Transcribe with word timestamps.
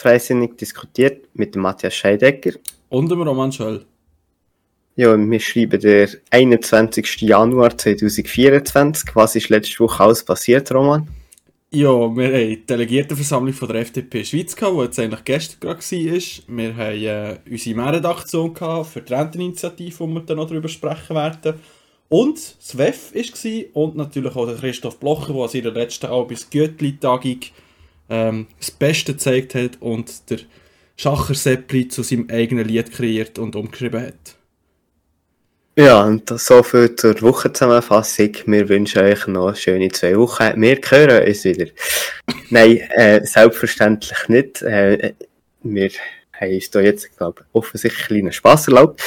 freisinnig 0.00 0.56
diskutiert 0.56 1.28
mit 1.34 1.56
Matthias 1.56 1.94
Scheidegger. 1.94 2.52
Und 2.88 3.10
dem 3.10 3.22
Roman 3.22 3.52
Schöll. 3.52 3.84
Ja, 4.96 5.16
wir 5.16 5.40
schreiben 5.40 5.80
der 5.80 6.08
21. 6.30 7.22
Januar 7.22 7.76
2024. 7.78 9.14
Was 9.14 9.36
ist 9.36 9.48
letzte 9.48 9.80
Woche 9.80 10.02
alles 10.02 10.24
passiert, 10.24 10.72
Roman? 10.72 11.08
Ja, 11.72 11.88
wir 11.88 12.26
haben 12.26 12.48
die 12.48 12.66
Delegiertenversammlung 12.66 13.54
von 13.54 13.68
der 13.68 13.82
FDP 13.82 14.24
Schweiz 14.24 14.56
gehabt, 14.56 14.76
die 14.76 14.82
jetzt 14.82 14.98
eigentlich 14.98 15.24
gestern 15.24 15.60
gerade 15.60 15.78
war. 15.78 16.56
Wir 16.56 16.76
haben 16.76 17.02
äh, 17.04 17.38
unsere 17.48 17.76
Mehrredaktion 17.76 18.56
für 18.56 19.00
die 19.00 19.14
Renteninitiative, 19.14 20.00
wo 20.00 20.06
wir 20.08 20.20
dann 20.20 20.38
noch 20.38 20.48
darüber 20.48 20.68
sprechen 20.68 21.14
werden. 21.14 21.54
Und 22.08 22.56
das 22.58 22.76
WEF 22.76 23.14
war 23.14 23.82
und 23.82 23.96
natürlich 23.96 24.34
auch 24.34 24.46
der 24.46 24.56
Christoph 24.56 24.98
Blocher, 24.98 25.32
der 25.32 25.42
an 25.42 25.48
seiner 25.48 25.70
letzten 25.70 26.06
Albis 26.06 26.50
Göttli-Tagung 26.50 27.38
ähm, 28.10 28.48
das 28.58 28.70
Beste 28.70 29.12
gezeigt 29.12 29.54
hat 29.54 29.80
und 29.80 30.28
der 30.30 30.40
Schacher 30.96 31.34
Seppli 31.34 31.88
zu 31.88 32.02
seinem 32.02 32.28
eigenen 32.30 32.66
Lied 32.66 32.92
kreiert 32.92 33.38
und 33.38 33.56
umgeschrieben 33.56 34.02
hat. 34.02 34.36
Ja, 35.76 36.02
und 36.04 36.28
so 36.28 36.62
viel 36.62 36.94
zur 36.96 37.22
Wochenzusammenfassung. 37.22 38.32
Wir 38.44 38.68
wünschen 38.68 39.02
euch 39.02 39.26
noch 39.26 39.56
schöne 39.56 39.88
zwei 39.88 40.18
Wochen. 40.18 40.60
Wir 40.60 40.78
hören 40.86 41.26
uns 41.26 41.44
wieder. 41.44 41.66
Nein, 42.50 42.78
äh, 42.90 43.24
selbstverständlich 43.24 44.28
nicht. 44.28 44.60
Äh, 44.60 45.14
wir 45.62 45.90
haben 46.32 46.54
uns 46.54 46.70
da 46.70 46.80
jetzt, 46.80 47.16
glaube 47.16 47.42
ich, 47.42 47.46
offensichtlich 47.54 48.18
einen 48.18 48.32
Spass 48.32 48.68
erlaubt. 48.68 49.00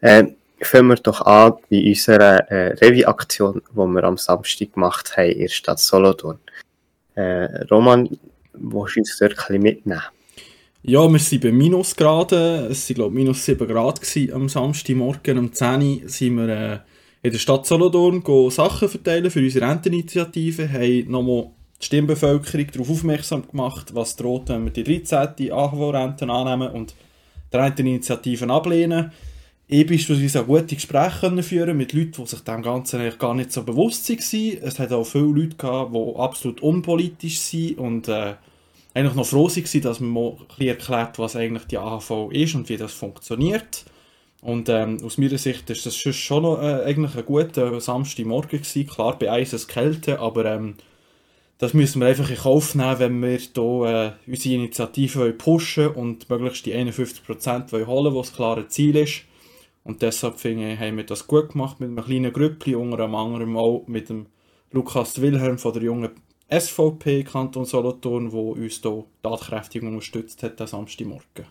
Äh, 0.00 0.26
fangen 0.60 0.88
wir 0.88 0.96
doch 0.96 1.22
an 1.22 1.54
bei 1.68 1.82
unserer 1.88 2.48
äh, 2.50 2.74
Revue-Aktion, 2.74 3.62
die 3.70 3.76
wir 3.76 4.04
am 4.04 4.18
Samstag 4.18 4.74
gemacht 4.74 5.16
haben 5.16 5.30
in 5.30 5.40
der 5.40 5.48
Stadt 5.48 5.80
Solothurn. 5.80 6.38
Äh, 7.14 7.64
Roman, 7.70 8.08
willst 8.54 8.96
du 8.96 9.00
uns 9.00 9.18
dort 9.18 9.50
ein 9.50 9.62
mitnehmen? 9.62 10.02
Ja, 10.84 11.08
wir 11.08 11.18
sind 11.20 11.42
bei 11.42 11.52
Minusgraden. 11.52 12.70
Es 12.70 12.88
waren, 12.88 12.94
glaube 12.96 13.10
ich, 13.10 13.24
minus 13.24 13.44
7 13.44 13.68
Grad 13.68 14.00
gewesen. 14.00 14.32
am 14.32 14.48
Samstagmorgen. 14.48 15.38
Um 15.38 15.52
10 15.52 15.80
Uhr 15.80 16.08
sind 16.08 16.36
wir 16.36 16.48
äh, 16.48 16.78
in 17.22 17.30
der 17.30 17.38
Stadt 17.38 17.66
Solothurn 17.66 18.22
Sachen 18.50 18.88
verteilen 18.88 19.30
für 19.30 19.38
unsere 19.38 19.68
Renteninitiative. 19.68 20.68
Wir 20.72 20.80
haben 20.80 21.10
nochmal 21.10 21.50
die 21.80 21.86
Stimmbevölkerung 21.86 22.66
darauf 22.72 22.90
aufmerksam 22.90 23.46
gemacht, 23.48 23.94
was 23.94 24.16
droht, 24.16 24.48
wenn 24.48 24.64
wir 24.64 24.72
die 24.72 24.82
13. 24.82 25.52
AHV-Renten 25.52 26.30
annehmen 26.30 26.72
und 26.72 26.94
die 27.52 27.56
Renteninitiativen 27.56 28.50
ablehnen. 28.50 29.12
Ich 29.74 29.86
beispielsweise 29.86 30.42
auch 30.42 30.46
gute 30.46 30.74
Gespräche 30.74 31.42
führen 31.42 31.78
mit 31.78 31.94
Leuten, 31.94 32.12
die 32.24 32.26
sich 32.26 32.40
dem 32.40 32.60
Ganzen 32.60 33.00
eigentlich 33.00 33.18
gar 33.18 33.32
nicht 33.32 33.52
so 33.52 33.62
bewusst 33.62 34.06
waren. 34.06 34.58
Es 34.62 34.78
hat 34.78 34.92
auch 34.92 35.04
viele 35.04 35.24
Leute 35.24 35.56
gehabt, 35.56 35.94
die 35.94 36.14
absolut 36.14 36.60
unpolitisch 36.60 37.38
sind 37.38 37.78
und 37.78 38.06
äh, 38.06 38.34
eigentlich 38.92 39.14
noch 39.14 39.24
froh 39.24 39.48
waren, 39.48 39.80
dass 39.80 40.00
man 40.00 40.10
mal 40.10 40.36
erklärt, 40.58 41.18
was 41.18 41.36
eigentlich 41.36 41.64
die 41.64 41.78
AHV 41.78 42.28
ist 42.32 42.54
und 42.54 42.68
wie 42.68 42.76
das 42.76 42.92
funktioniert. 42.92 43.86
Und 44.42 44.68
ähm, 44.68 44.98
aus 45.02 45.16
meiner 45.16 45.38
Sicht 45.38 45.70
ist 45.70 45.86
das 45.86 45.96
schon 45.96 46.42
noch 46.42 46.60
äh, 46.60 46.84
eigentlich 46.84 47.16
ein 47.16 47.24
guter 47.24 47.80
Samstagmorgen 47.80 48.60
gewesen. 48.60 48.86
Klar, 48.86 49.18
bei 49.18 49.30
Eises 49.30 49.68
Kälte, 49.68 50.20
aber 50.20 50.44
ähm, 50.44 50.74
das 51.56 51.72
müssen 51.72 52.02
wir 52.02 52.08
einfach 52.08 52.28
in 52.28 52.36
Kauf 52.36 52.74
nehmen, 52.74 52.98
wenn 52.98 53.22
wir 53.22 53.38
hier 53.38 54.16
äh, 54.26 54.30
unsere 54.30 54.54
Initiative 54.54 55.32
pushen 55.32 55.88
und 55.88 56.28
möglichst 56.28 56.66
die 56.66 56.74
51% 56.74 57.86
holen, 57.86 58.14
was 58.14 58.26
das 58.26 58.36
klare 58.36 58.68
Ziel 58.68 58.96
ist. 58.96 59.22
Und 59.84 60.02
deshalb 60.02 60.38
finde 60.38 60.72
ich, 60.72 60.78
haben 60.78 60.96
wir 60.96 61.04
das 61.04 61.26
gut 61.26 61.52
gemacht 61.52 61.80
mit 61.80 61.88
einem 61.88 62.04
kleinen 62.04 62.32
Grüppli, 62.32 62.74
unter 62.74 63.00
anderem 63.00 63.56
auch 63.56 63.84
mit 63.86 64.08
dem 64.08 64.26
Lukas 64.70 65.20
Wilhelm 65.20 65.58
von 65.58 65.72
der 65.72 65.82
jungen 65.82 66.10
SVP 66.50 67.24
Kanton 67.24 67.64
Solothurn, 67.64 68.30
wo 68.32 68.52
uns 68.52 68.80
hier 68.82 69.04
tatkräftig 69.22 69.82
unterstützt 69.82 70.42
hat 70.42 70.60
am 70.60 70.66
Samstagmorgen. 70.66 71.46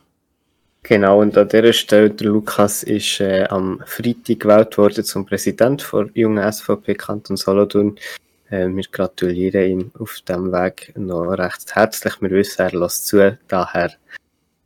Genau, 0.84 1.22
und 1.22 1.38
an 1.38 1.48
dieser 1.48 1.74
Stelle, 1.74 2.10
der 2.10 2.28
Lukas 2.28 2.84
ist 2.84 3.20
äh, 3.20 3.46
am 3.50 3.84
Freitag 3.86 4.40
gewählt 4.40 4.78
worden 4.78 5.04
zum 5.04 5.26
Präsident 5.26 5.88
der 5.94 6.10
jungen 6.14 6.52
SVP 6.52 6.96
Kanton 6.96 7.38
Solothurn. 7.38 7.98
Äh, 8.50 8.68
wir 8.68 8.84
gratulieren 8.92 9.70
ihm 9.70 9.92
auf 10.00 10.20
diesem 10.28 10.52
Weg 10.52 10.94
noch 10.98 11.32
recht 11.32 11.76
herzlich. 11.76 12.22
Wir 12.22 12.32
wissen, 12.32 12.62
er 12.62 12.72
lässt 12.72 13.06
zu, 13.08 13.38
daher 13.48 13.92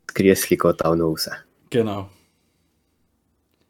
das 0.07 0.15
Grüßli 0.15 0.55
geht 0.55 0.85
auch 0.85 0.95
noch 0.95 1.07
raus. 1.07 1.29
Genau. 1.69 2.09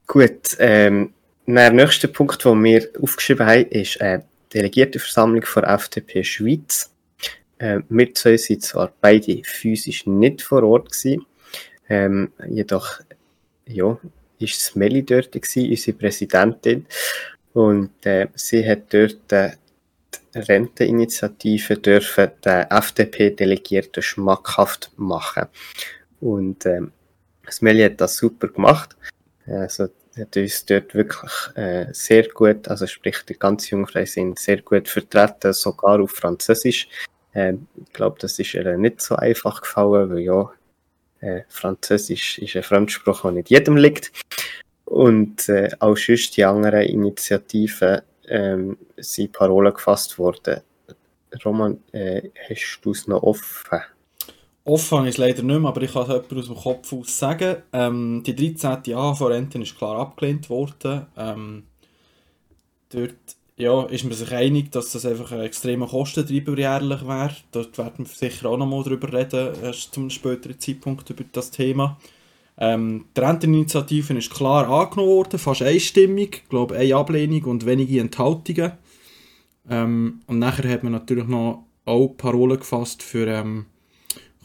Gut, 0.07 0.55
ähm, 0.59 1.13
der 1.47 1.71
nächste 1.71 2.07
Punkt, 2.07 2.43
den 2.45 2.63
wir 2.63 2.89
aufgeschrieben 3.01 3.45
haben, 3.45 3.65
ist 3.65 3.99
äh, 4.01 4.19
Delegiertenversammlung 4.53 5.43
von 5.43 5.63
FDP 5.63 6.23
Schweiz. 6.23 6.91
Äh, 7.57 7.79
wir 7.89 8.13
zwei 8.13 8.37
sind 8.37 8.63
zwar 8.63 8.93
beide 9.01 9.41
physisch 9.43 10.05
nicht 10.05 10.41
vor 10.41 10.63
Ort 10.63 10.91
gewesen, 10.91 11.25
ähm, 11.89 12.31
jedoch 12.47 13.01
ja, 13.67 13.97
ist 14.39 14.75
Meli 14.75 15.03
dort 15.03 15.31
gewesen, 15.31 15.69
unsere 15.69 15.97
Präsidentin, 15.97 16.85
und 17.55 18.05
äh, 18.05 18.27
sie 18.35 18.67
hat 18.69 18.93
dort 18.93 19.31
äh, 19.31 19.51
die 20.33 20.39
Renteninitiative 20.39 21.77
dürfen 21.77 22.31
den 22.43 22.69
FDP-Delegierten 22.69 24.03
schmackhaft 24.03 24.91
machen. 24.97 25.45
Und 26.19 26.65
ähm, 26.65 26.91
Meli 27.61 27.83
hat 27.83 28.01
das 28.01 28.17
super 28.17 28.49
gemacht. 28.49 28.97
Also 29.47 29.89
hat 30.17 30.37
uns 30.37 30.65
dort 30.65 30.95
wirklich 30.95 31.31
äh, 31.55 31.87
sehr 31.91 32.27
gut, 32.29 32.67
also 32.67 32.87
sprich 32.87 33.17
die 33.27 33.37
ganze 33.37 33.71
Jungfrei 33.71 34.05
sind 34.05 34.39
sehr 34.39 34.61
gut 34.61 34.87
vertreten, 34.87 35.53
sogar 35.53 35.99
auf 36.01 36.11
Französisch. 36.11 36.87
Äh, 37.33 37.53
ich 37.75 37.93
glaube, 37.93 38.17
das 38.19 38.39
ist 38.39 38.53
ihr 38.53 38.77
nicht 38.77 39.01
so 39.01 39.15
einfach 39.15 39.61
gefallen, 39.61 40.09
weil 40.09 40.19
ja, 40.19 40.49
äh, 41.19 41.41
Französisch 41.49 42.39
ist 42.39 42.55
ein 42.55 42.63
Fremdspruch, 42.63 43.21
der 43.21 43.31
nicht 43.31 43.49
jedem 43.49 43.77
liegt. 43.77 44.11
Und 44.85 45.49
äh, 45.49 45.69
auch 45.79 45.97
sonst 45.97 46.37
die 46.37 46.45
anderen 46.45 46.81
Initiativen 46.81 48.01
ähm, 48.27 48.77
sind 48.97 49.33
Parolen 49.33 49.73
gefasst 49.73 50.17
worden. 50.17 50.61
Roman, 51.43 51.83
äh, 51.91 52.29
hast 52.49 52.79
du 52.83 52.91
es 52.91 53.07
noch 53.07 53.23
offen? 53.23 53.81
Offen 54.65 55.05
ist 55.05 55.19
leider 55.19 55.43
nicht 55.43 55.59
mehr, 55.59 55.69
aber 55.69 55.83
ich 55.83 55.93
kann 55.93 56.01
es 56.03 56.07
jemand 56.07 56.33
aus 56.33 56.45
dem 56.47 56.55
Kopf 56.55 56.91
aus 56.91 57.19
sagen. 57.19 57.57
Ähm, 57.71 58.23
die 58.25 58.35
13. 58.35 58.95
AHV-Rente 58.95 59.59
ist 59.59 59.77
klar 59.77 59.99
abgelehnt 59.99 60.49
worden. 60.49 61.05
Ähm, 61.15 61.63
dort 62.89 63.13
ja, 63.57 63.83
ist 63.83 64.03
man 64.03 64.13
sich 64.13 64.31
einig, 64.33 64.71
dass 64.71 64.91
das 64.91 65.05
einfach 65.05 65.31
ein 65.31 65.41
extremer 65.41 65.87
Kostentreiber 65.87 66.57
jährlich 66.57 67.07
wäre. 67.07 67.35
Dort 67.51 67.77
werden 67.77 68.05
wir 68.07 68.13
sicher 68.13 68.49
auch 68.49 68.57
noch 68.57 68.65
mal 68.65 68.83
drüber 68.83 69.13
reden, 69.13 69.53
erst 69.61 69.93
zum 69.93 70.09
späteren 70.09 70.59
Zeitpunkt 70.59 71.09
über 71.11 71.23
das 71.31 71.51
Thema. 71.51 71.97
Ähm, 72.57 73.05
die 73.15 73.21
Renteninitiative 73.21 74.17
ist 74.17 74.33
klar 74.33 74.67
angenommen 74.67 75.11
worden, 75.11 75.37
fast 75.37 75.61
einstimmig. 75.61 76.41
Ich 76.43 76.49
glaube, 76.49 76.75
eine 76.75 76.95
Ablehnung 76.95 77.43
und 77.43 77.65
wenige 77.67 77.99
Enthaltungen. 77.99 78.71
Ähm, 79.69 80.21
und 80.25 80.39
nachher 80.39 80.69
hat 80.71 80.83
man 80.83 80.93
natürlich 80.93 81.27
noch 81.27 81.65
auch 81.85 82.09
Parolen 82.17 82.57
gefasst 82.57 83.03
für 83.03 83.27
ähm, 83.27 83.67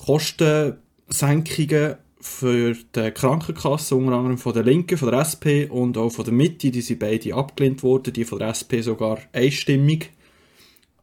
Kostensenkungen 0.05 1.97
für 2.21 2.75
die 2.95 3.11
Krankenkasse, 3.11 3.97
unter 3.97 4.13
anderem 4.13 4.39
von 4.39 4.53
der 4.53 4.63
Linken, 4.63 4.99
von 4.99 5.11
der 5.11 5.21
SP 5.25 5.65
und 5.71 5.97
auch 5.97 6.11
von 6.11 6.25
der 6.25 6.35
Mitte, 6.35 6.71
die 6.71 6.83
sind 6.83 7.01
beide 7.01 7.35
abgelehnt 7.35 7.83
worden, 7.83 8.13
die 8.13 8.25
von 8.25 8.39
der 8.39 8.49
SP 8.53 8.83
sogar 8.83 9.19
einstimmig. 9.33 10.11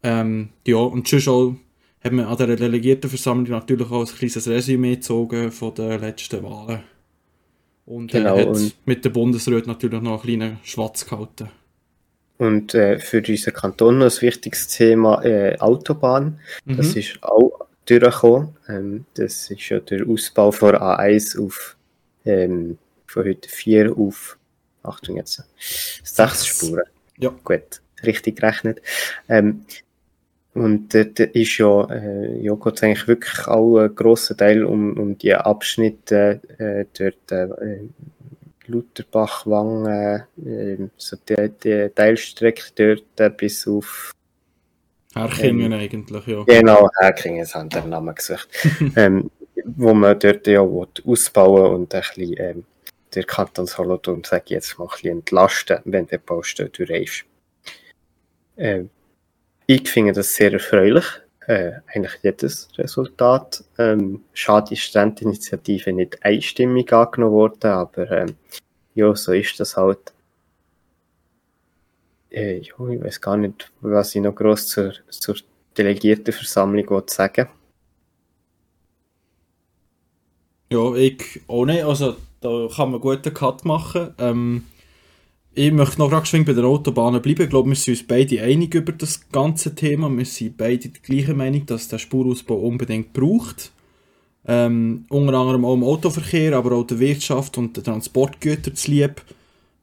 Ähm, 0.03 0.49
ja, 0.65 0.77
und 0.77 1.09
schon 1.09 1.27
auch 1.27 1.55
hat 2.03 2.11
man 2.13 2.25
an 2.25 2.37
der 2.37 2.55
Delegiertenversammlung 2.55 3.49
natürlich 3.49 3.89
auch 3.89 4.07
ein 4.07 4.15
kleines 4.15 4.47
Resümee 4.47 4.95
gezogen 4.95 5.51
von 5.51 5.73
den 5.73 5.99
letzten 5.99 6.43
Wahlen. 6.43 6.81
Und 7.85 8.11
genau, 8.11 8.37
hat 8.37 8.47
und 8.47 8.75
mit 8.85 9.03
der 9.03 9.09
Bundesrat 9.09 9.65
natürlich 9.65 10.01
noch 10.01 10.23
einen 10.23 10.39
kleinen 10.39 10.59
Schwatz 10.63 11.05
gehalten. 11.07 11.49
Und 12.37 12.75
äh, 12.75 12.99
für 12.99 13.23
unseren 13.27 13.53
Kanton 13.53 13.97
noch 13.97 14.05
ein 14.05 14.21
wichtiges 14.21 14.67
Thema 14.67 15.23
äh, 15.23 15.57
Autobahn. 15.57 16.39
Mhm. 16.65 16.77
Das 16.77 16.95
ist 16.95 17.17
auch 17.23 17.66
durchgekommen. 17.89 18.55
Ähm, 18.67 19.05
das 19.15 19.49
ist 19.49 19.69
ja 19.69 19.79
der 19.79 20.07
Ausbau 20.07 20.51
von 20.51 20.75
A1 20.75 21.39
auf 21.43 21.75
ähm, 22.25 22.77
von 23.05 23.25
heute 23.25 23.49
4 23.49 23.97
auf 23.97 24.37
Achtung 24.83 25.17
jetzt 25.17 25.43
sechs 26.03 26.45
Spuren. 26.45 26.83
Ja. 27.17 27.33
Gut, 27.43 27.81
richtig 28.03 28.37
gerechnet. 28.37 28.81
Ähm, 29.27 29.65
und 30.53 30.93
dort 30.93 31.19
ist 31.19 31.57
ja, 31.59 31.83
äh, 31.91 32.41
ja 32.41 32.55
geht 32.55 32.83
eigentlich 32.83 33.07
wirklich 33.07 33.47
auch 33.47 33.77
ein 33.77 33.93
grosser 33.95 34.35
Teil 34.35 34.63
um, 34.63 34.97
um 34.97 35.17
die 35.17 35.33
Abschnitte 35.33 36.41
äh, 36.57 36.85
dort 36.97 37.31
äh, 37.31 37.79
Lutherbach, 38.65 39.45
Wangen, 39.45 40.25
äh, 40.45 40.77
so 40.97 41.15
die, 41.29 41.51
die 41.63 41.89
Teilstrecke 41.93 42.63
dort 42.75 43.19
äh, 43.19 43.29
bis 43.29 43.67
auf 43.67 44.11
Herkingen 45.17 45.71
ähm, 45.71 45.79
eigentlich, 45.79 46.27
ja. 46.27 46.43
Genau, 46.43 46.89
Herkingen 46.99 47.43
ist 47.43 47.55
der 47.55 47.85
Name 47.85 48.13
gesucht. 48.13 48.47
ähm, 48.95 49.29
wo 49.65 49.93
man 49.93 50.19
dort 50.19 50.47
ja 50.47 50.61
ausbauen 50.61 51.75
und 51.75 51.95
ein 51.95 52.01
bisschen 52.01 52.35
ähm, 52.37 52.63
der 53.13 53.23
Kanton 53.23 53.67
Solothurn, 53.67 54.23
sage 54.23 54.43
ich 54.45 54.51
jetzt 54.51 54.77
mal, 54.77 54.85
ein 54.85 54.91
bisschen 54.91 55.17
entlasten, 55.17 55.79
wenn 55.85 56.07
der 56.07 56.19
Baustelle 56.19 56.69
durch 56.69 56.89
ist. 56.89 57.25
Ähm, 58.57 58.89
ich 59.65 59.89
finde 59.89 60.13
das 60.13 60.35
sehr 60.35 60.53
erfreulich. 60.53 61.05
äh, 61.47 61.79
eigentlich 61.87 62.19
jedes 62.23 62.69
Resultat. 62.77 63.63
Ähm, 63.77 64.23
schade 64.33 64.73
ist 64.73 64.93
die 64.93 65.23
Initiative 65.23 65.93
nicht 65.93 66.23
einstimmig 66.23 66.91
angenommen 66.91 67.33
worden, 67.33 67.71
aber 67.71 68.11
ähm, 68.11 68.35
ja, 68.93 69.15
so 69.15 69.31
ist 69.31 69.59
das 69.59 69.77
halt. 69.77 70.13
Äh, 72.37 72.57
ich 72.57 72.73
weiß 72.77 73.21
gar 73.21 73.37
nicht, 73.37 73.71
was 73.81 74.13
ich 74.15 74.21
noch 74.21 74.35
groß 74.35 74.67
zur, 74.67 74.93
zur 75.09 75.35
Delegiertenversammlung 75.77 77.01
sagen 77.07 77.47
Ja, 80.71 80.93
ich 80.95 81.41
auch 81.47 81.65
nicht. 81.65 81.83
Also, 81.83 82.17
da 82.41 82.67
kann 82.75 82.91
man 82.91 83.01
einen 83.01 83.33
Cut 83.33 83.65
machen. 83.65 84.13
Ähm, 84.19 84.63
ich 85.53 85.71
möchte 85.71 85.99
noch 85.99 86.09
gerade 86.09 86.43
bei 86.43 86.53
den 86.53 86.65
Autobahnen 86.65 87.21
bleiben. 87.21 87.43
Ich 87.43 87.49
glaube, 87.49 87.69
wir 87.69 87.75
sind 87.75 87.97
uns 87.97 88.07
beide 88.07 88.41
einig 88.43 88.75
über 88.75 88.91
das 88.91 89.29
ganze 89.31 89.73
Thema. 89.73 90.09
Wir 90.15 90.25
sind 90.25 90.57
beide 90.57 90.89
die 90.89 91.01
gleiche 91.01 91.33
Meinung, 91.33 91.65
dass 91.65 91.87
der 91.87 91.97
Spurausbau 91.99 92.55
unbedingt 92.55 93.13
braucht. 93.13 93.71
Ähm, 94.45 95.05
unter 95.09 95.33
anderem 95.33 95.65
auch 95.65 95.73
im 95.73 95.83
Autoverkehr, 95.83 96.55
aber 96.55 96.73
auch 96.73 96.85
der 96.85 96.99
Wirtschaft 96.99 97.57
und 97.57 97.75
den 97.75 97.83
Transportgütern 97.83 98.75
zu 98.75 98.91
lieb, 98.91 99.21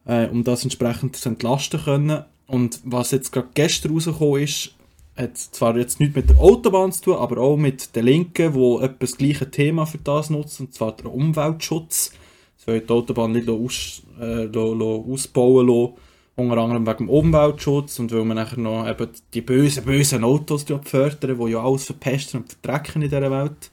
äh, 0.06 0.26
um 0.28 0.44
das 0.44 0.62
entsprechend 0.62 1.16
zu 1.16 1.30
entlasten 1.30 1.80
können. 1.80 2.24
Und 2.46 2.80
was 2.84 3.10
jetzt 3.10 3.32
gerade 3.32 3.48
gestern 3.54 3.92
rausgekommen 3.92 4.42
ist, 4.42 4.74
hat 5.16 5.36
zwar 5.38 5.76
jetzt 5.76 6.00
nichts 6.00 6.16
mit 6.16 6.30
der 6.30 6.38
Autobahn 6.38 6.92
zu 6.92 7.02
tun, 7.02 7.16
aber 7.16 7.40
auch 7.40 7.56
mit 7.56 7.94
den 7.94 8.04
Linken, 8.04 8.52
die 8.52 8.84
etwas 8.84 9.10
das 9.10 9.16
gleiche 9.16 9.50
Thema 9.50 9.86
für 9.86 9.98
das 9.98 10.30
nutzen, 10.30 10.66
und 10.66 10.74
zwar 10.74 10.92
der 10.92 11.12
Umweltschutz. 11.12 12.12
Sie 12.56 12.66
wollen 12.66 12.82
die 12.86 12.92
Autobahn 12.92 13.32
nicht 13.32 13.48
aus, 13.48 14.02
äh, 14.20 14.48
ausbauen 14.56 15.68
lassen, 15.68 15.94
unter 16.36 16.58
anderem 16.58 16.86
wegen 16.86 17.06
dem 17.06 17.10
Umweltschutz 17.10 17.98
und 18.00 18.12
weil 18.12 18.24
man 18.24 18.36
nachher 18.36 18.58
noch 18.58 18.88
eben 18.88 19.08
die 19.32 19.40
bösen, 19.40 19.84
bösen 19.84 20.24
Autos 20.24 20.64
fördern, 20.64 21.38
die 21.38 21.52
ja 21.52 21.62
alles 21.62 21.84
verpesten 21.84 22.40
und 22.40 22.56
verdrecken 22.60 23.02
in 23.02 23.08
dieser 23.08 23.30
Welt. 23.30 23.70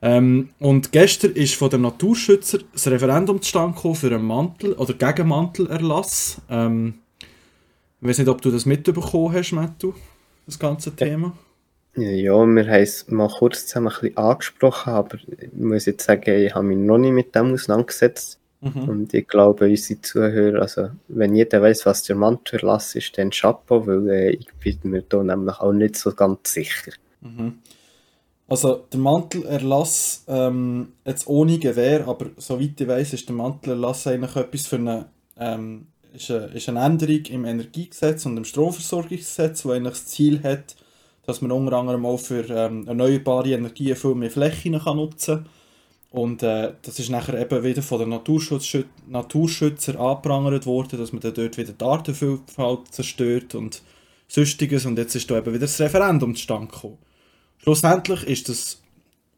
Ähm, 0.00 0.50
und 0.58 0.92
gestern 0.92 1.32
ist 1.32 1.54
von 1.54 1.70
den 1.70 1.82
Naturschützern 1.82 2.64
das 2.72 2.86
Referendum 2.86 3.42
zustande 3.42 3.74
gekommen 3.74 3.94
für 3.96 4.14
einen 4.14 4.24
Mantel- 4.24 4.74
oder 4.74 4.94
Gegenmantelerlass. 4.94 6.40
Ähm, 6.48 6.94
ich 8.00 8.08
weiß 8.08 8.18
nicht, 8.18 8.28
ob 8.28 8.40
du 8.42 8.50
das 8.50 8.66
mitbekommen 8.66 9.32
hast, 9.34 9.52
Mattu, 9.52 9.94
das 10.46 10.58
ganze 10.58 10.94
Thema. 10.94 11.36
Ja, 11.96 12.12
wir 12.12 12.32
haben 12.32 12.58
es 12.58 13.08
mal 13.08 13.28
kurz 13.28 13.66
zusammen 13.66 13.88
ein 13.88 14.00
bisschen 14.00 14.16
angesprochen, 14.16 14.92
aber 14.92 15.18
ich 15.26 15.52
muss 15.52 15.86
jetzt 15.86 16.04
sagen, 16.04 16.30
ich 16.30 16.54
habe 16.54 16.64
mich 16.64 16.78
noch 16.78 16.98
nicht 16.98 17.12
mit 17.12 17.34
dem 17.34 17.54
auseinandergesetzt. 17.54 18.38
Mhm. 18.60 18.88
Und 18.88 19.14
ich 19.14 19.26
glaube, 19.26 19.66
unsere 19.66 20.00
Zuhörer, 20.00 20.62
also 20.62 20.90
wenn 21.08 21.34
jeder 21.34 21.62
weiß, 21.62 21.86
was 21.86 22.02
der 22.02 22.16
Mantelerlass 22.16 22.94
ist, 22.94 23.16
dann 23.16 23.30
Chapeau, 23.30 23.86
weil 23.86 24.08
äh, 24.10 24.30
ich 24.30 24.48
bin 24.62 24.90
mir 24.90 25.02
da 25.02 25.22
nämlich 25.22 25.58
auch 25.60 25.72
nicht 25.72 25.96
so 25.96 26.12
ganz 26.12 26.52
sicher. 26.52 26.92
Mhm. 27.20 27.58
Also 28.48 28.86
der 28.92 28.98
Mantelerlass, 28.98 30.24
ähm, 30.26 30.92
jetzt 31.04 31.28
ohne 31.28 31.58
Gewehr, 31.58 32.08
aber 32.08 32.26
soweit 32.36 32.80
ich 32.80 32.88
weiß, 32.88 33.12
ist 33.12 33.28
der 33.28 33.36
Mantelerlass 33.36 34.06
eigentlich 34.06 34.34
etwas 34.36 34.66
für 34.66 34.76
eine, 34.76 35.06
ähm, 35.38 35.86
ist 36.14 36.30
eine, 36.30 36.46
ist 36.46 36.68
eine 36.68 36.84
Änderung 36.84 37.24
im 37.26 37.44
Energiegesetz 37.44 38.26
und 38.26 38.36
im 38.36 38.44
Stromversorgungsgesetz, 38.44 39.64
wo 39.64 39.70
eigentlich 39.70 39.94
das 39.94 40.06
Ziel 40.06 40.42
hat, 40.42 40.76
dass 41.26 41.42
man 41.42 41.52
unter 41.52 41.76
anderem 41.76 42.06
auch 42.06 42.18
für 42.18 42.48
ähm, 42.48 42.86
erneuerbare 42.86 43.50
Energien 43.50 43.96
viel 43.96 44.14
mehr 44.14 44.30
Flächen 44.30 44.78
kann 44.78 44.96
nutzen 44.96 45.36
kann. 45.36 45.46
Und 46.10 46.42
äh, 46.42 46.72
das 46.82 46.98
ist 46.98 47.10
nachher 47.10 47.38
eben 47.38 47.62
wieder 47.62 47.82
von 47.82 47.98
den 47.98 48.08
Naturschutz 48.08 48.78
Naturschützern 49.06 49.96
angeprangert 49.96 50.64
worden, 50.64 50.98
dass 50.98 51.12
man 51.12 51.20
dann 51.20 51.34
dort 51.34 51.58
wieder 51.58 51.72
die 51.72 51.84
Artenvielfalt 51.84 52.92
zerstört 52.92 53.54
und 53.54 53.82
Sonstiges. 54.26 54.86
Und 54.86 54.96
jetzt 54.96 55.14
ist 55.14 55.30
da 55.30 55.36
eben 55.36 55.52
wieder 55.52 55.66
das 55.66 55.80
Referendum 55.80 56.34
zustande 56.34 56.68
gekommen. 56.68 56.98
Schlussendlich 57.58 58.22
ist 58.26 58.48
das, 58.48 58.80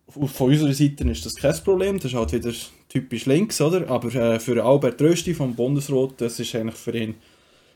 von 0.08 0.50
unserer 0.50 0.72
Seite 0.74 1.04
ist 1.10 1.26
das 1.26 1.34
kein 1.34 1.56
Problem, 1.64 1.96
das 1.96 2.12
ist 2.12 2.18
halt 2.18 2.32
wieder 2.32 2.52
typisch 2.90 3.24
links, 3.24 3.60
oder? 3.62 3.88
Aber 3.88 4.14
äh, 4.14 4.38
für 4.38 4.62
Albert 4.62 5.00
Rösti 5.00 5.32
vom 5.32 5.54
Bundesrat, 5.54 6.14
das 6.18 6.38
ist 6.38 6.54
eigentlich 6.54 6.76
für 6.76 6.94
ihn 6.94 7.14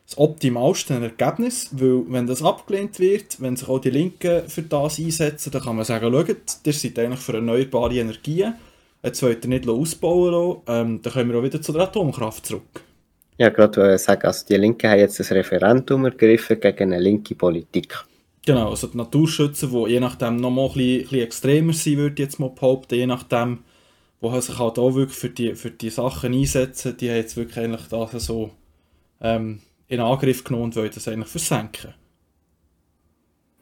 das 0.06 0.19
optimalste 0.19 0.94
Ergebnis, 0.94 1.70
weil 1.72 2.02
wenn 2.08 2.26
das 2.26 2.43
abgelehnt 2.43 2.99
wird, 2.99 3.40
wenn 3.40 3.56
sich 3.56 3.69
auch 3.69 3.78
die 3.78 3.90
Linken 3.90 4.46
für 4.49 4.62
das 4.62 4.99
einsetzen, 4.99 5.50
dann 5.50 5.62
kann 5.62 5.76
man 5.76 5.87
sagen, 5.87 6.12
schaut, 6.12 6.37
ihr 6.66 6.72
seid 6.75 6.99
eigentlich 6.99 7.20
für 7.20 7.34
erneuerbare 7.34 7.94
Energien, 7.94 8.55
jetzt 9.02 9.22
wollt 9.22 9.44
ihr 9.44 9.49
nicht 9.49 9.66
ausbauen 9.66 10.32
lassen, 10.32 10.61
ähm, 10.66 11.02
dann 11.02 11.12
kommen 11.12 11.31
wir 11.31 11.38
auch 11.38 11.43
wieder 11.43 11.62
zu 11.62 11.72
der 11.72 11.82
Atomkraft 11.82 12.44
zurück. 12.44 12.82
Ja, 13.38 13.49
gerade 13.49 13.96
sagen, 13.99 14.26
also 14.26 14.44
die 14.46 14.56
Linken 14.56 14.90
haben 14.90 14.99
jetzt 14.99 15.19
das 15.19 15.32
Referendum 15.32 16.05
ergriffen 16.05 16.60
gegen 16.60 16.93
eine 16.93 17.02
linke 17.02 17.34
Politik. 17.34 18.05
Genau, 18.46 18.70
also 18.70 18.88
die 18.88 18.99
Naturschützer, 18.99 19.69
die 19.69 19.93
je 19.93 20.00
nachdem 20.00 20.37
noch 20.37 20.50
mal 20.50 20.67
ein 20.67 20.75
bisschen, 20.75 20.93
ein 20.93 21.02
bisschen 21.02 21.20
extremer 21.22 21.72
sein, 21.72 21.96
würde 21.96 22.22
jetzt 22.22 22.38
mal 22.38 22.50
behaupten, 22.50 22.94
je 22.94 23.06
nachdem, 23.06 23.60
wo 24.24 24.40
sich 24.40 24.58
halt 24.58 24.78
auch 24.78 24.94
wirklich 24.94 25.18
für 25.18 25.30
die, 25.30 25.54
für 25.54 25.70
die 25.70 25.90
Sachen 25.90 26.32
einsetzen, 26.32 26.96
die 26.96 27.08
haben 27.08 27.16
jetzt 27.16 27.36
wirklich 27.36 27.64
eigentlich 27.64 27.88
das 27.88 28.24
so 28.24 28.50
ähm, 29.20 29.60
in 29.86 30.00
Angriff 30.00 30.42
genommen 30.42 30.64
und 30.64 30.76
wollen 30.76 30.90
das 30.92 31.06
eigentlich 31.06 31.28
versenken. 31.28 31.94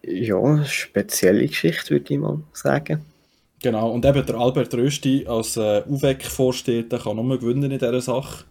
Ja, 0.04 0.64
spezielle 0.64 1.46
Geschichte, 1.46 1.90
würde 1.90 2.14
ich 2.14 2.18
mal 2.18 2.40
sagen. 2.52 3.04
Genau, 3.60 3.90
und 3.90 4.04
eben 4.04 4.26
der 4.26 4.34
Albert 4.36 4.74
Rösti 4.74 5.26
als 5.28 5.56
äh, 5.56 5.82
UVEC-Vorsteher 5.88 6.84
kann 6.84 7.16
nur 7.16 7.38
gewinnen 7.38 7.70
in 7.70 7.78
dieser 7.78 8.00
Sache. 8.00 8.44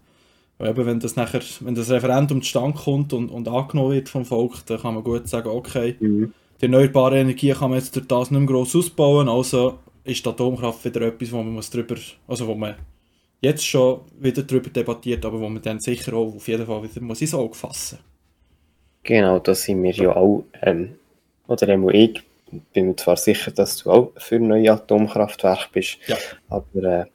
Weil 0.58 0.70
eben, 0.70 0.86
wenn 0.86 1.00
das 1.00 1.16
nachher, 1.16 1.42
wenn 1.62 1.76
das 1.76 1.90
Referendum 1.90 2.42
zustande 2.42 2.78
kommt 2.78 3.14
und, 3.14 3.30
und 3.30 3.48
angenommen 3.48 3.92
wird 3.92 4.10
vom 4.10 4.26
Volk, 4.26 4.66
dann 4.68 4.80
kann 4.80 4.94
man 4.94 5.04
gut 5.04 5.28
sagen, 5.28 5.50
okay, 5.50 5.96
mhm. 6.00 6.34
die 6.62 6.66
erneuerbare 6.66 7.20
Energie 7.20 7.52
kann 7.52 7.72
man 7.72 7.80
jetzt 7.80 7.96
durch 7.96 8.08
das 8.08 8.32
nicht 8.32 8.40
mehr 8.40 8.48
gross 8.48 8.76
ausbauen, 8.76 9.28
also 9.28 9.80
ist 10.04 10.26
die 10.26 10.30
Atomkraft 10.30 10.84
wieder 10.86 11.02
etwas, 11.02 11.32
wo 11.32 11.38
man 11.38 11.54
muss 11.54 11.70
drüber, 11.70 11.96
also 12.28 12.48
wo 12.48 12.56
man 12.56 12.76
jetzt 13.42 13.66
schon 13.66 14.02
wieder 14.20 14.44
darüber 14.44 14.70
debattiert, 14.70 15.26
aber 15.26 15.40
wo 15.40 15.50
man 15.50 15.62
dann 15.62 15.80
sicher 15.80 16.14
auch 16.14 16.36
auf 16.36 16.48
jeden 16.48 16.66
Fall 16.66 16.84
wieder 16.84 17.02
muss 17.02 17.22
ins 17.22 17.34
Auge 17.34 17.56
fassen 17.56 18.00
Genau, 19.04 19.40
da 19.40 19.56
sind 19.56 19.82
wir 19.82 19.92
ja 19.92 20.16
auch, 20.16 20.46
ähm, 20.62 20.96
oder 21.48 21.68
einmal 21.70 21.96
ich 21.96 22.22
bin 22.74 22.88
mir 22.88 22.96
zwar 22.96 23.18
sicher, 23.18 23.52
dass 23.52 23.78
du 23.78 23.90
auch 23.92 24.12
für 24.18 24.40
neue 24.40 24.72
Atomkraftwerke 24.72 25.70
bist, 25.74 25.98
ja. 26.06 26.18
aber 26.50 26.84
äh, 26.84 27.06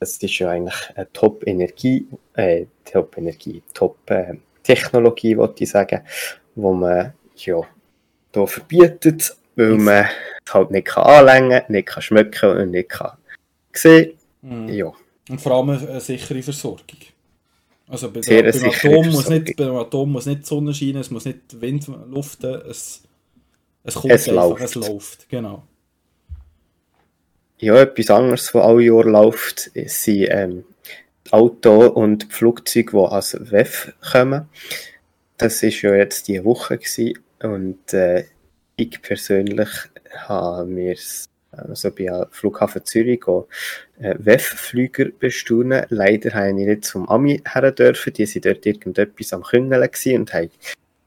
es 0.00 0.16
ist 0.18 0.38
ja 0.38 0.50
eigentlich 0.50 0.90
eine 0.94 1.12
Top-Energie, 1.12 2.06
äh, 2.34 2.66
Top-Energie, 2.84 3.62
Top-Technologie, 3.74 5.36
wollte 5.36 5.64
ich 5.64 5.70
sagen, 5.70 6.00
wo 6.54 6.72
man 6.72 7.12
ja 7.36 7.60
hier 8.32 8.46
verbietet, 8.46 9.36
weil 9.56 9.76
man 9.76 10.06
halt 10.52 10.70
nicht 10.70 10.86
kann 10.86 11.04
anlängen, 11.04 11.62
nicht 11.68 11.88
kann 11.88 12.02
schmecken 12.02 12.50
und 12.50 12.70
nicht 12.70 12.90
kann 12.90 13.16
sehen. 13.72 14.12
Mm. 14.42 14.68
Ja. 14.68 14.92
Und 15.28 15.40
vor 15.40 15.52
allem 15.52 15.70
eine 15.70 16.00
sichere 16.00 16.42
Versorgung. 16.42 16.98
Also 17.88 18.10
bei, 18.10 18.22
Sehr 18.22 18.42
beim, 18.42 18.64
Atom 18.64 19.10
muss 19.10 19.28
nicht, 19.28 19.56
beim 19.56 19.76
Atom 19.76 20.12
muss 20.12 20.26
nicht 20.26 20.42
die 20.42 20.46
Sonne 20.46 20.72
scheinen, 20.72 20.98
es 20.98 21.10
muss 21.10 21.26
nicht 21.26 21.60
Wind 21.60 21.86
luften, 22.08 22.54
es, 22.68 23.02
es 23.82 23.94
kommt 23.94 24.12
es 24.12 24.28
einfach, 24.28 24.50
läuft. 24.50 24.62
es 24.62 24.74
läuft, 24.74 25.28
genau. 25.28 25.64
Ja, 27.58 27.76
etwas 27.76 28.10
anderes, 28.10 28.54
was 28.54 28.64
alle 28.64 28.82
Jahr 28.82 29.04
läuft, 29.04 29.70
sind 29.74 30.28
ähm, 30.30 30.64
Auto 31.30 31.86
und 31.88 32.32
Flugzeuge, 32.32 32.92
die 32.92 32.98
als 32.98 33.36
WEF 33.50 33.92
kommen. 34.12 34.48
Das 35.36 35.62
war 35.62 35.70
ja 35.70 35.94
jetzt 35.94 36.28
die 36.28 36.44
Woche 36.44 36.78
gewesen. 36.78 37.18
und 37.42 37.92
äh, 37.92 38.24
ich 38.76 39.00
persönlich 39.02 39.68
habe 40.16 40.66
mir 40.66 40.96
also 41.56 41.90
bei 41.90 42.26
Flughafen 42.30 42.84
Zürich 42.84 43.20
go, 43.20 43.48
äh, 43.98 44.14
WEF-Flüger 44.18 45.06
bestaunen. 45.18 45.84
Leider 45.88 46.32
habe 46.34 46.48
ich 46.48 46.54
nicht 46.54 46.84
zum 46.84 47.08
Ami 47.08 47.42
her 47.46 47.70
dürfen. 47.72 48.12
Die 48.12 48.26
sind 48.26 48.44
dort 48.44 48.66
irgendetwas 48.66 49.32
am 49.32 49.42
Küngeln 49.42 49.82
und 49.82 50.34
haben 50.34 50.50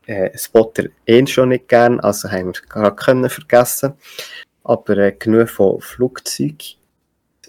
äh, 0.05 0.37
Spotter 0.37 0.85
eh 1.05 1.25
schon 1.27 1.49
nicht 1.49 1.67
gern, 1.67 1.99
also 1.99 2.31
haben 2.31 2.53
wir 2.53 2.61
gar 2.69 2.95
können 2.95 3.29
vergessen. 3.29 3.93
Aber 4.63 4.97
äh, 4.97 5.11
genug 5.11 5.49
von 5.49 5.81
Flugzeugen. 5.81 6.77